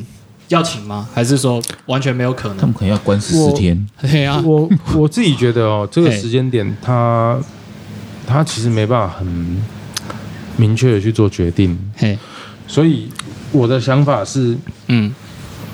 [0.48, 1.06] 要请吗？
[1.14, 2.74] 还是说完全没有可能他们？
[2.74, 3.86] 可能要关十四天。
[4.00, 7.38] 对啊，我我自己觉得哦，这个嘿时间点他
[8.26, 9.62] 他其实没办法很
[10.56, 12.18] 明确的去做决定，嘿，
[12.66, 13.08] 所以
[13.52, 14.56] 我的想法是，
[14.88, 15.12] 嗯，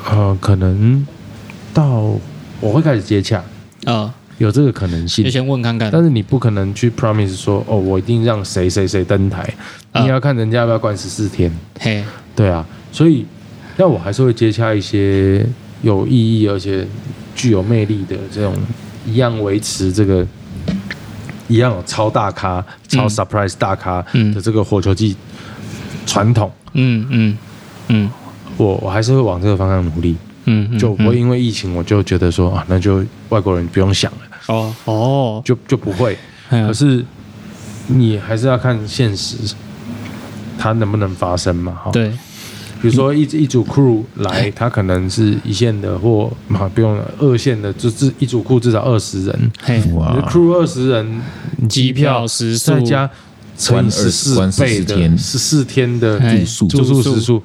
[0.09, 1.05] 呃，可能
[1.73, 2.15] 到
[2.61, 3.43] 我会开始接洽，
[3.85, 5.25] 呃，有这个可能性。
[5.25, 5.31] 就。
[5.31, 5.91] 先问看看。
[5.91, 9.43] 但是你不可能去 promise 说，哦，我一定让谁谁谁登台，
[9.93, 10.03] 啊。
[10.03, 11.51] 你要看人家要不要关十四天，
[11.81, 12.05] 嘿，
[12.37, 13.27] 对啊，所以
[13.77, 15.45] 那我还是会接洽一些
[15.83, 16.87] 有意义而且
[17.35, 18.55] 具有魅力的这种，
[19.05, 20.25] 一样维持这个
[21.49, 24.33] 一样有超大咖、超 surprise 大咖嗯。
[24.33, 25.17] 的这个火球季
[26.07, 27.39] 传统，嗯嗯嗯
[28.57, 34.75] 我我还是会往这个方向努力，嗯，嗯就不会因为疫情我就觉得说啊，那就外国人不用想了，哦。
[34.85, 36.17] 哦，就就不会。
[36.49, 37.05] 可是
[37.89, 39.37] 你还是要看现实，
[40.59, 41.73] 它能不能发生嘛？
[41.73, 42.11] 哈，对，
[42.81, 51.21] 比如说一一组 crew 来，他可能是一线的或嘛不用了二线的，就至一组 crew 至少二十人，嘿，哇，crew 二十人，
[51.69, 53.11] 机票时速再加
[53.59, 55.11] 乘以十四倍14天。
[55.11, 57.15] 的十四天的住宿住宿住宿。
[57.15, 57.43] 时数，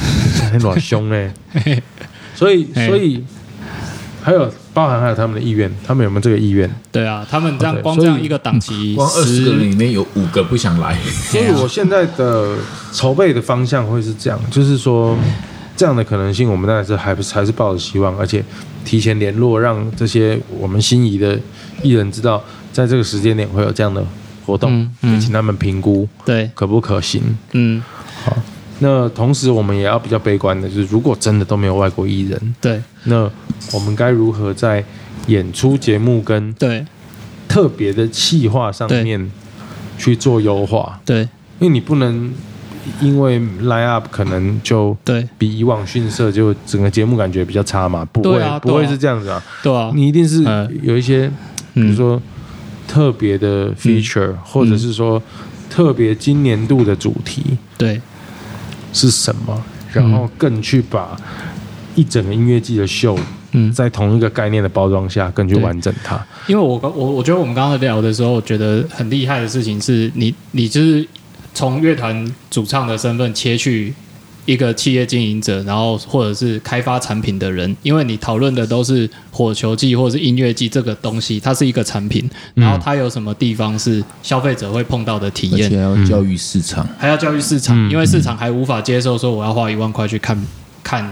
[0.52, 1.32] 很暖凶哎，
[2.34, 3.24] 所以 所以
[4.22, 6.70] 还有包含还有他们的意愿，他们有没有这个意愿？
[6.92, 10.96] 对啊，他们这样光这样一个档期，光二十个人里面有五个不想来。
[11.04, 12.56] 所以我现在的
[12.92, 15.16] 筹备的方向会是这样，就是说
[15.76, 18.44] 这样的可能性，我们当然是还不是还是抱着希望，而且
[18.84, 21.38] 提前联络，让这些我们心仪的
[21.82, 22.42] 艺人知道，
[22.72, 24.04] 在这个时间点会有这样的
[24.44, 27.22] 活动，嗯请他们评估对，可不可行。
[27.52, 27.82] 嗯，
[28.80, 32.80] 那同时，我们也要比较悲观的，就是如果真的都没有外国艺人，对。
[33.04, 33.30] 那
[33.72, 34.84] 我们该如何在
[35.26, 36.84] 演出节目跟对。
[37.48, 39.32] 特别的企划上面
[39.96, 41.00] 去做优化？
[41.02, 41.22] 对，
[41.58, 42.30] 因为你不能
[43.00, 45.26] 因为 line up 可能就对。
[45.38, 48.06] 比以往逊色，就整个节目感觉比较差嘛？
[48.12, 49.42] 不会，啊不会是这样子啊！
[49.62, 50.70] 对啊，你一定是嗯。
[50.82, 51.26] 有一些，
[51.72, 52.20] 比如说
[52.86, 55.20] 特别的 feature，、或者是说
[55.70, 57.98] 特别今年度的主题对
[58.92, 61.16] 是什么，然后更去把
[61.94, 63.18] 一整个音乐季的秀，
[63.52, 66.24] 嗯在同一个概念的包装下，更去完整它。
[66.46, 71.06] 因为我刚我我觉得我们刚刚聊的时候，我觉得很厉害的事情是你你就是
[71.54, 73.92] 从乐团主唱的身份切去
[74.48, 85.66] 一个企业经营者，然后或者是开发产品的人，因为你讨论的都是火球季或者是音乐季这个东西，它是一个产品，然后它有什么地方是消费者会碰到的体验。
[85.66, 86.88] 而且，还要教育市场。
[86.96, 90.42] 还要教育市场，嗯因为市场还无法接受说我要花一万块去看
[90.82, 91.06] 看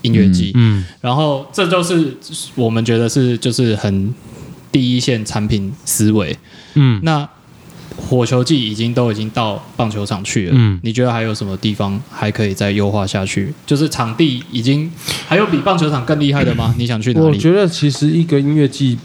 [0.00, 0.82] 音乐季，嗯。
[1.02, 2.16] 然后这就是
[2.54, 4.14] 我们觉得是就是很
[4.72, 6.34] 第一线产品思维。
[6.72, 7.28] 嗯，那
[8.00, 13.52] 火球季已经都已经到棒球场去了，嗯你觉得还有什么地方还可以再优化下去？
[13.66, 14.90] 就是场地已经
[15.28, 16.74] 还有比棒球场更厉害的吗？
[16.78, 17.26] 你想去哪里？
[17.26, 18.98] 我觉得其实一个音乐季，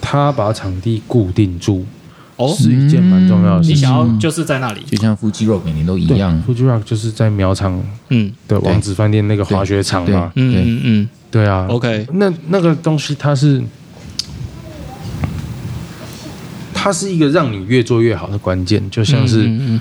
[0.00, 1.84] 他把场地固定住
[2.36, 3.76] 哦，是一件蛮重要的事情。
[3.76, 11.66] 你想要就是在那里，就像腹肌肉每年都一样，Fuji Rock 就是在苗场嗯的王子饭店那个滑雪场嘛，嗯嗯对啊。
[11.68, 13.62] ，OK，那那个东西它是，
[16.84, 19.80] 它是一个让你越做越好的关键，就像是、嗯嗯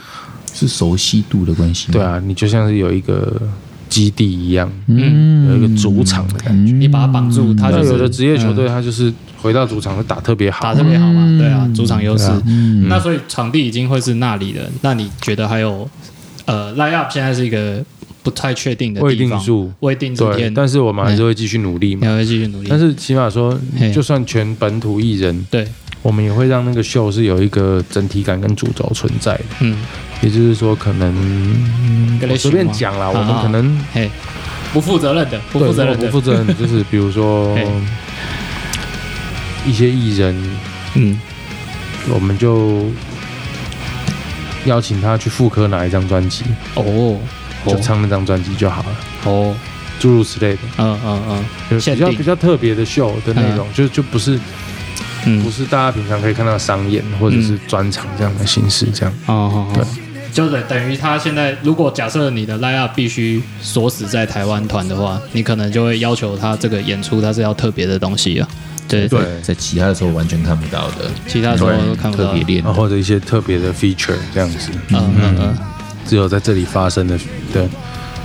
[0.53, 1.93] 是熟悉度的关系吗。
[1.93, 3.41] 对啊，你就像是有一个
[3.89, 6.71] 基地一样，嗯，有一个主场的感觉。
[6.71, 12.25] 嗯你把它绑住，它就是有的职业球队，他就是回到主场会打特别好，打特别好嘛，对啊，主场优势。
[12.25, 15.89] 啊嗯那所以场地已经会是那里了，那你觉得还有
[16.45, 17.83] 呃 line up 现在是一个
[18.21, 19.71] 不太确定的未地方，定数。
[19.79, 22.01] 未定数对，但是我们还是会继续努力嘛。
[22.03, 22.67] 你还会继续努力。
[22.69, 23.59] 但是起码说，
[23.93, 25.67] 就算全本土艺人，对，
[26.03, 29.43] 我们也会让那个秀是有一个整体感跟主轴存在的。
[29.61, 29.75] 嗯，
[30.21, 31.11] 也就是说，可能
[32.29, 34.11] 我随便讲啦，啊我们可能嘿，
[34.71, 37.57] 不负责任的，不对负责任的，不负责任， 就是比如说
[39.65, 40.35] 一些艺人，
[40.95, 41.19] 嗯，
[42.09, 42.85] 我们就
[44.65, 46.43] 邀请他去复刻哪一张专辑，
[46.75, 47.17] 哦，
[47.65, 48.89] 就唱那张专辑就好了，
[49.23, 49.55] 哦，
[49.99, 51.79] 诸如此类的，嗯嗯嗯。
[51.79, 54.37] 比较比较特别的秀的内容，就就不是
[55.23, 59.13] 不嗯，是大家平常可以看到商演或者是专场这样的形式，这样。
[59.27, 59.83] 哦哦，对。
[59.83, 59.87] 哦，
[60.33, 68.47] 就等等于他现在，如果假设你的 line up 必须锁死在台湾团的话，你可能就会要求他这个演出他是要特别的东西啊，
[68.87, 69.21] 对，对。
[69.43, 72.25] 在其他的时候完全看不到的，其他时候都看不到。
[72.25, 72.65] 特别练。
[72.65, 75.57] 啊，或者一些特别的 feature 这样子，嗯嗯嗯
[76.07, 77.15] 只有在这里发生的，
[77.53, 77.63] 对，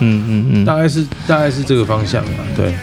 [0.00, 2.74] 嗯嗯嗯，大概是大概是这个方向吧，对。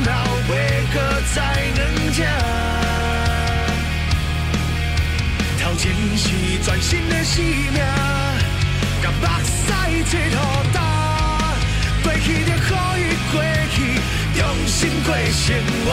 [0.00, 0.16] 从今后
[0.48, 0.50] 袂
[0.94, 0.98] 搁
[1.34, 1.38] 再
[1.76, 1.78] 软
[2.12, 2.18] 吃。
[5.62, 6.24] 头前是
[6.62, 7.80] 全新的生命，
[9.02, 9.50] 甲目屎
[10.10, 10.36] 切互
[10.72, 10.82] 干，
[12.02, 13.34] 过去就可以过
[13.72, 13.76] 去，
[14.38, 15.44] 用心过生
[15.84, 15.88] 活。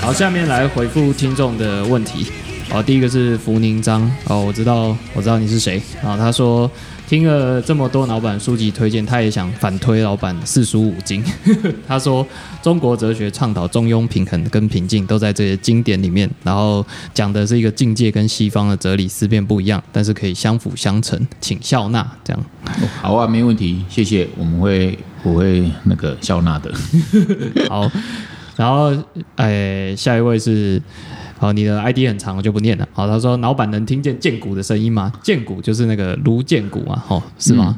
[0.00, 2.30] 好，下面来回复听众的问题。
[2.70, 6.16] 好，第一个是福宁章哦，我知道，我知道你是谁啊。
[6.16, 6.70] 他说
[7.12, 11.22] 听了这么多老板书籍推荐，他也想反推老板四书五经。
[11.86, 12.26] 他说
[12.62, 16.26] 中国哲学倡导中庸、平衡跟平静，都在这些经典里面。
[16.42, 16.82] 然后
[17.12, 22.10] 讲的是一个境界跟西方的哲理思辨不一样，但是可以相辅相成，请笑纳。
[22.24, 22.44] 这样
[23.02, 26.72] 好啊，没问题，谢谢，我们会我会那个笑纳的。
[27.68, 27.92] 好。
[28.56, 28.90] 然后，
[29.36, 30.80] 哎，下一位是，
[31.42, 32.88] 好，你的 ID 很长，我就不念了。
[32.92, 35.10] 好，他说老板能听见剑骨的声音吗？
[35.24, 37.74] 剑骨就是那个卢剑骨嘛，吼，是吗？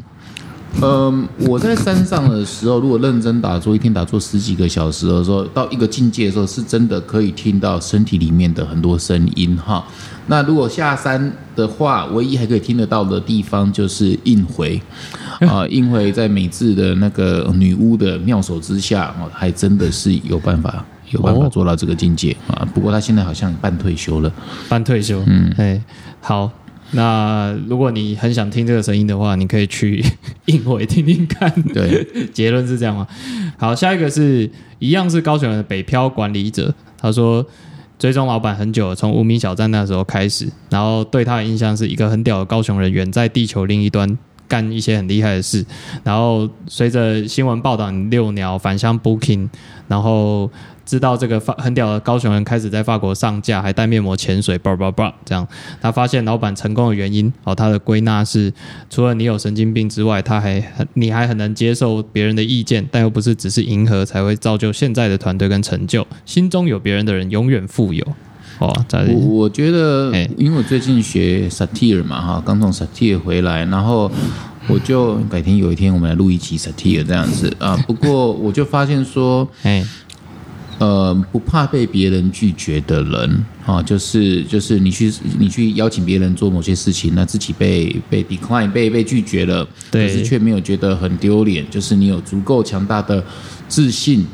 [0.82, 9.82] 嗯，我在山上的时候，如果认真打坐，一天打坐十几个小时的时候，到一个境界的时候，是真的可以听到身体里面的很多声音哈。
[10.26, 14.78] 那如果下山的话，唯一还可以听得到的地方就是印回
[15.48, 20.84] 啊，印回在美智的那个女巫的妙手之下，哦，还真的是有办法。
[21.14, 22.68] 有办法哦做到这个境界啊！
[22.74, 24.32] 不过他现在好像半退休了。
[24.68, 25.22] 半退休。
[25.26, 25.80] 嗯，哎，
[26.20, 26.50] 好。
[26.90, 30.04] 那如果你很想听这个声音的话，你可以去
[30.46, 31.50] 应回听听看。
[31.72, 33.06] 对， 结论是这样吗？
[33.58, 34.48] 好，下一个是
[34.78, 37.44] 一样是高雄人的北漂管理者，他说
[37.98, 44.16] 追踪老板很久了，从无名小站那时候开始，然后对他的印象是一个很屌的高雄人，远在地球另一端。
[44.46, 45.64] 干一些很厉害的事，
[46.04, 49.48] 然后随着新闻报道，你遛鸟、返乡 booking，
[49.88, 50.48] 然后
[50.84, 55.46] 知道这个法很屌的高雄人开始在法国上架，还带面膜潜水，叭叭叭这样。
[55.80, 58.52] 他发现老板成功的原因，哦，他的归纳是
[58.90, 66.06] 除了你有神经病之外，他还很你还很能接受别人的意见，但又不是只是迎合才会造就现在的团队跟成就。
[66.26, 68.04] 心中有别人的人永远富有。
[68.60, 74.08] 哦，在我我觉得哎，因为我最近学 satire 嘛，哈，刚从 satire 回来，然后
[74.68, 77.76] 我就改天有一天我们来录一期 satire 这样子啊。
[77.84, 79.84] 不过我就发现说，哎
[80.78, 90.06] 呃，不怕被别人拒绝的人啊，就是就是你去你去邀请别人做某些事情，那自己被被 decline 被被拒绝了，对。
[90.06, 93.24] 可是却没有觉得很丢脸，就是你有足够强大的
[93.68, 94.26] 自信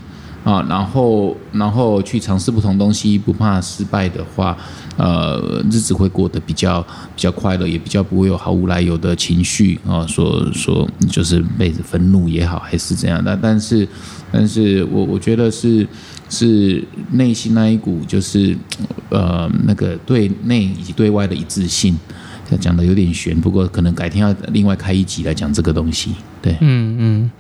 [0.43, 4.57] 啊，然后然后去尝试不同东西，不怕失败的话，
[4.97, 13.23] 呃，日子会过得比较比较快乐，也比较不会有毫无来由的情绪啊，说说就是被愤怒也好，还是怎样。
[13.23, 13.87] 的，但是
[14.33, 15.87] 但是我我觉得是
[16.31, 18.57] 是内心那一股就是
[19.11, 21.95] 呃那个对内以及对外的一致性。
[22.61, 26.17] 讲的有点悬，不过可能改天要另外开一集来讲这个东西。
[26.43, 27.31] 对，嗯嗯，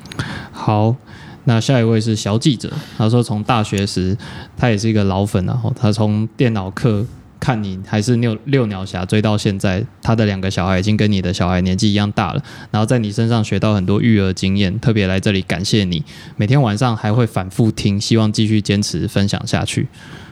[0.53, 0.95] 好。
[1.45, 4.17] 那下一位是小记者，他说从大学时
[4.57, 7.05] 他也是一个老粉然后他从电脑课
[7.41, 16.05] 看你还是六六鸟侠追到现在，他的两个小孩已经跟你的小孩年纪一样大了，然后在你身上学到很多育儿经验，特别来这里感谢你，
[16.37, 19.89] 每天晚上还会反复听，希望继续坚持分享下去。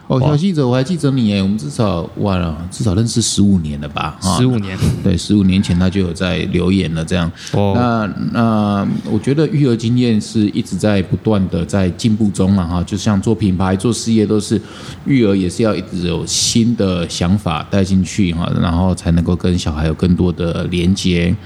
[0.08, 4.16] 哦，小记者，我还记得你耶，我们至少哇了，至少认识十五年了吧？
[4.22, 7.30] 啊十五年对，十五年前他就有在留言了，这样。
[7.52, 14.58] 哦，那那我觉得育儿经验是一直在不断的在进步中嘛，哈，就像做品牌、做事业都是
[15.04, 21.36] 育儿也是要一直有新的想法带进去哈，然后才能够跟小孩有更多的连接。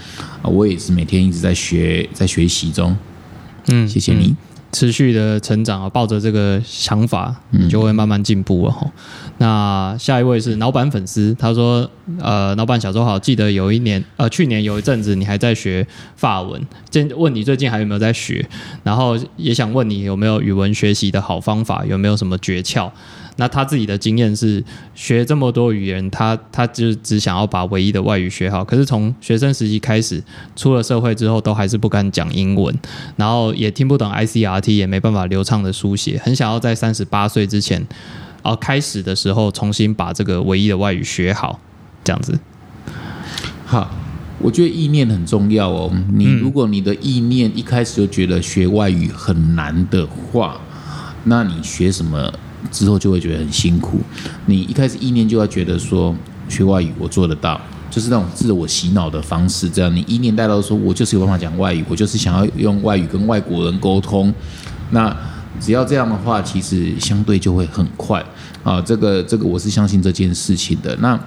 [0.41, 2.97] 啊，我也是每天一直在学，在学习中。
[3.69, 4.37] 嗯谢谢你。
[4.73, 8.91] 持续的成长啊，抱着这个想法，你就会慢慢进步了哈。
[9.39, 16.61] 那下一位是老板粉丝，他说：“呃，老板小周好，记得有一年，呃，去年有一阵子你还在学法文，
[16.91, 18.49] 见问你最近还有没有在学？
[18.83, 22.91] 然后也想问你有没有语文学习的好方法，有没有什么诀窍？
[23.37, 24.63] 那他自己的经验是
[24.95, 28.65] 学这么多语言，他他就只想要把唯一的外语学好。
[28.65, 30.23] 可是从学生时期开始，
[30.55, 32.75] 出了社会之后，都还是不敢讲英文，
[33.17, 37.87] 然后也听不懂 ICRT，也没办法流畅的书写，很想要在三十八岁之前，
[38.43, 41.59] 哦、开始的时候重新把这个唯一的外语学好，
[42.05, 42.39] 这样子。
[43.65, 43.91] 好，
[44.41, 45.91] 我觉得意念很重要哦。
[46.13, 50.61] 你如果你的意念一开始就觉得学外语很难的话，
[51.25, 52.31] 那你学什么
[52.71, 54.01] 之后就会觉得很辛苦。
[54.47, 56.15] 你一开始意念就要觉得说
[56.49, 57.61] 学外语我做得到，
[57.91, 59.69] 就是那种自我洗脑的方式。
[59.69, 64.33] 这样你意念带到说，我就是有办法讲外语，我就是想要用外语跟外国人沟通。
[64.91, 65.15] 那
[65.61, 68.25] 只要这样的话，其实相对就会很快
[68.63, 68.81] 啊。
[68.81, 70.97] 这个这个我是相信这件事情的。
[70.97, 71.19] 那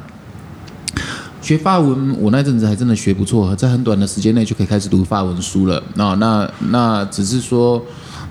[1.41, 5.81] 学法文，我那阵子还真的学不错，在很短的时间内就可以开始读法文书了。
[5.93, 7.83] 那那那只是说，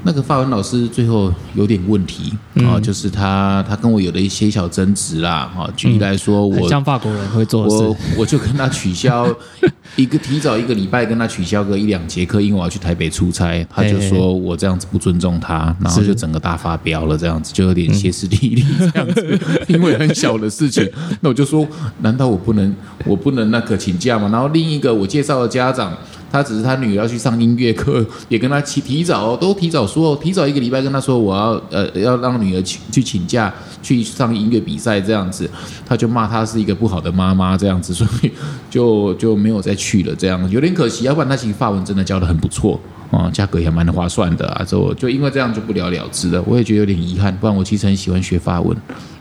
[0.07, 5.50] 那个法文老师最后有点问题啊、就是他他跟我有了一些小争执啦。
[5.57, 8.00] 啊，举例来说，很我像法国人会做事我事。
[8.18, 9.26] 我就跟他取消
[9.96, 20.88] 一个提早一个礼拜跟他取消个一两节课，因为我要去台北出差，他就说我这样子不尊重他，然后就整个大发飙了，这样子就有点歇斯底里这样子， 因为很小的事情，
[21.22, 21.66] 那我就说，
[22.02, 22.74] 难道我不能
[23.05, 24.28] 我不能那个请假吗？
[24.30, 25.92] 然后另一个我介绍的家长。
[26.35, 35.49] 他只是他女儿要去上音乐课，也跟他提提早，都提早说，提早一个礼拜跟他说我要呃要让女儿去去请假去上音乐比赛这样子，
[35.87, 38.32] 他就骂他是一个不好的妈妈这样子，所以
[38.68, 41.05] 就就没有再去了，这样有点可惜。
[41.05, 42.80] 要不然他其实法文真的教的很不错
[43.12, 47.32] 啊、价格也蛮划算的啊，就就因为这样就不了了之了，我也觉得有点遗憾。
[47.37, 48.76] 不然我其实很喜欢学法文。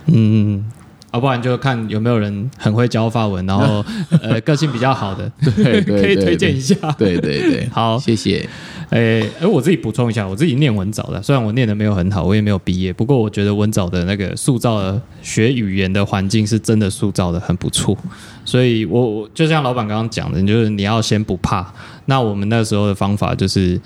[0.07, 0.65] 嗯，
[1.13, 3.85] 要、不然就看有没有人很会教法文，然后
[4.21, 6.75] 呃个性比较好的，对对 可以推荐一下。
[6.97, 8.47] 对对对， 好谢谢。
[8.89, 17.97] 诶，而我自己补充一下，我自己念文藻的，虽然我念的没有很好，我也没有毕业，不过我觉得文藻的那个塑造的学语言的环境是真的塑造的很不错。
[18.45, 21.71] 所以我我就像老板刚刚讲的，就是你要先不怕。
[22.05, 23.79] 那我们那时候的方法就是，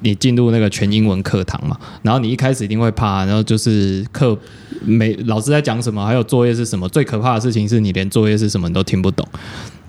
[0.00, 4.38] 你进入那个全英文课堂嘛，然后你一开始一定会怕，然后就是课
[4.86, 9.26] 每老师在讲什么，还有作业是什么，最可怕的事情是你连作业是什么你都听不懂。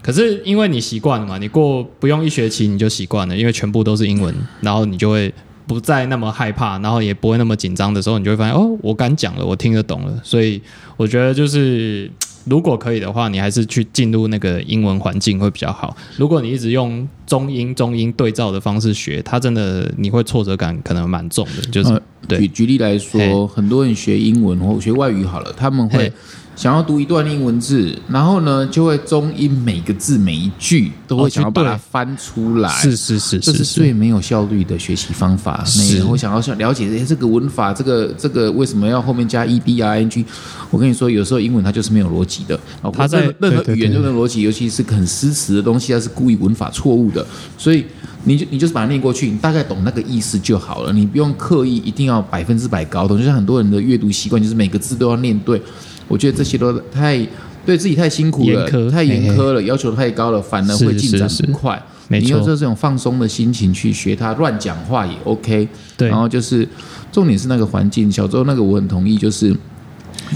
[0.01, 5.33] 可是因为你习惯了嘛，你过不用一学期你就习惯了，因为全部都是英文，然后你就会
[5.65, 10.13] 不再那么害怕，然后也不会那么紧张的时候，你就会发现哦，我敢讲了，我听得懂了。
[10.23, 10.61] 所以
[10.95, 12.09] 我觉得就是
[12.45, 15.95] 如果可以的话，你还是去进入那个英文环境会比较好。
[16.17, 22.47] 如果你一直用中英中英对照的方式学，它真的你会挫折感可能蛮重的，就是、对。
[22.47, 26.13] 举例来说，很多人学英文或学外语好了，他们会嘿
[26.55, 32.69] 想要读一段英文字，然后呢，就会中英每个字每一句都会哦想要把它翻出来。
[32.69, 35.63] 是是是这是最没有效率的学习方法。
[35.65, 40.23] 是每人会想要想了解，哎，这个文法，这个这个为什么要后面加 e d i n g？
[40.71, 42.57] 我跟你说，有时候英文它就是没有逻辑的。
[42.81, 47.25] 哦它在任任何语言对都没有逻辑，尤其是很诗词的东西，它是故意文法错误的，
[47.57, 47.85] 所以。
[48.27, 53.19] 你就你就是把它念过去，你大概懂那个意思就好了，你不用刻意一定要百分之百搞懂。
[53.19, 55.61] 就像很多人的阅读习惯，就是每个字都要念对，
[56.07, 57.17] 我觉得这些都太
[57.65, 61.81] 对自己太辛苦了严，太严苛了，要求太高了，反而会进展是是不快。
[62.09, 65.67] 你用这种放松的心情去学他，乱讲话也 OK。
[65.97, 66.67] 对然后就是
[67.11, 68.11] 重点是那个环境。
[68.11, 69.55] 小周那个我很同意，就是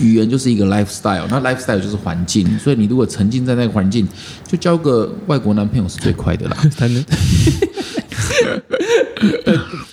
[0.01, 4.07] 语言就是一个 lifestyle，那 lifestyle 就是环境，所以你如果沉浸在那个环境，
[4.47, 6.57] 就交个外国男朋友是最快的啦。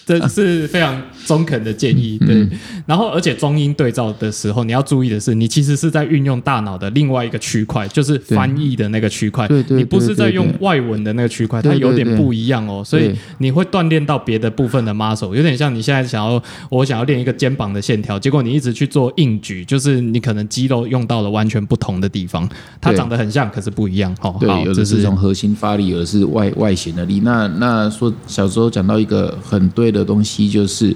[0.07, 2.49] 这是非常中肯的建议，对。
[2.87, 9.49] 然后，而且中英对照的时候，你要注意的是，你其实是在运用大脑的另外一个区块，就是翻译的那个区块。
[9.49, 12.85] 对对对你不是在用外文的那个区块，它有点不一样哦。
[12.85, 16.41] 所以你会锻炼到别的部分的 muscle，有点像你现在想要
[16.71, 22.49] 我想要练一个肩膀的线条，结果你一直去做硬举，就是你可能肌肉用到了完全不同的地方，
[22.81, 24.15] 它对长得很像，可是不一样。
[24.21, 27.19] 哦，对好，，这是有的是从核心发力，有的是外外显的力。
[27.25, 30.95] 那那说小时候讲到一个很对的的东西，就是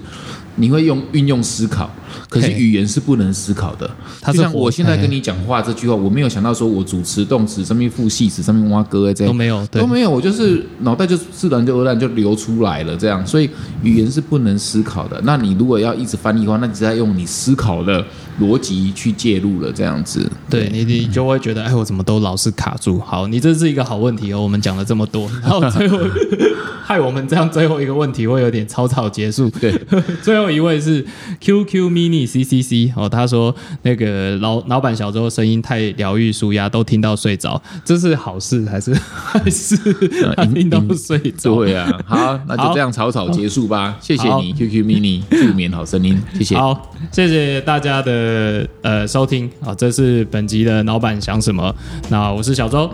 [0.61, 1.89] 你会用运用思考，
[2.29, 3.89] 可是语言是不能思考的。
[4.21, 13.49] 它就是像我现在跟你讲话这句话，我没有想到说我主词、动词上面副系词上面挖歌这样都没有，对都，没有，我就是脑袋就自然就而然就流出来了，这样，所以
[13.81, 15.19] 语言是不能思考的。
[15.23, 18.05] 那你如果要一直翻译的话，那你是在用你思考的
[18.39, 20.29] 逻辑去介入了，这样子。
[20.49, 22.99] 对你，你就会觉得，哎，我怎么都老是卡住？
[22.99, 24.41] 好，你这是一个好问题哦。
[24.41, 25.97] 我们讲了这么多，然后最后
[26.83, 29.49] 害我们这样最后一个问题会有点草草结束。
[29.51, 29.73] 对，
[30.21, 31.05] 最后一位是
[31.39, 39.75] QQ Mini CCC 哦，他说那个老老板小周声音太疗愈舒压，都听到睡着，这是好事还是 还是
[40.35, 41.55] 他听到睡着？
[41.61, 43.97] 对啊，好，那就这样草草结束吧。
[44.01, 46.55] 谢谢你，QQ mini 助眠好声音，谢谢。
[46.57, 51.73] 好，谢谢大家的呃收听啊，这是本集的老板想什么？
[52.09, 52.89] 那我是小周，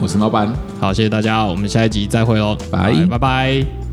[0.00, 0.52] 我是老板。
[0.80, 3.87] 好，谢谢大家，我们下一集再会喽，拜拜拜。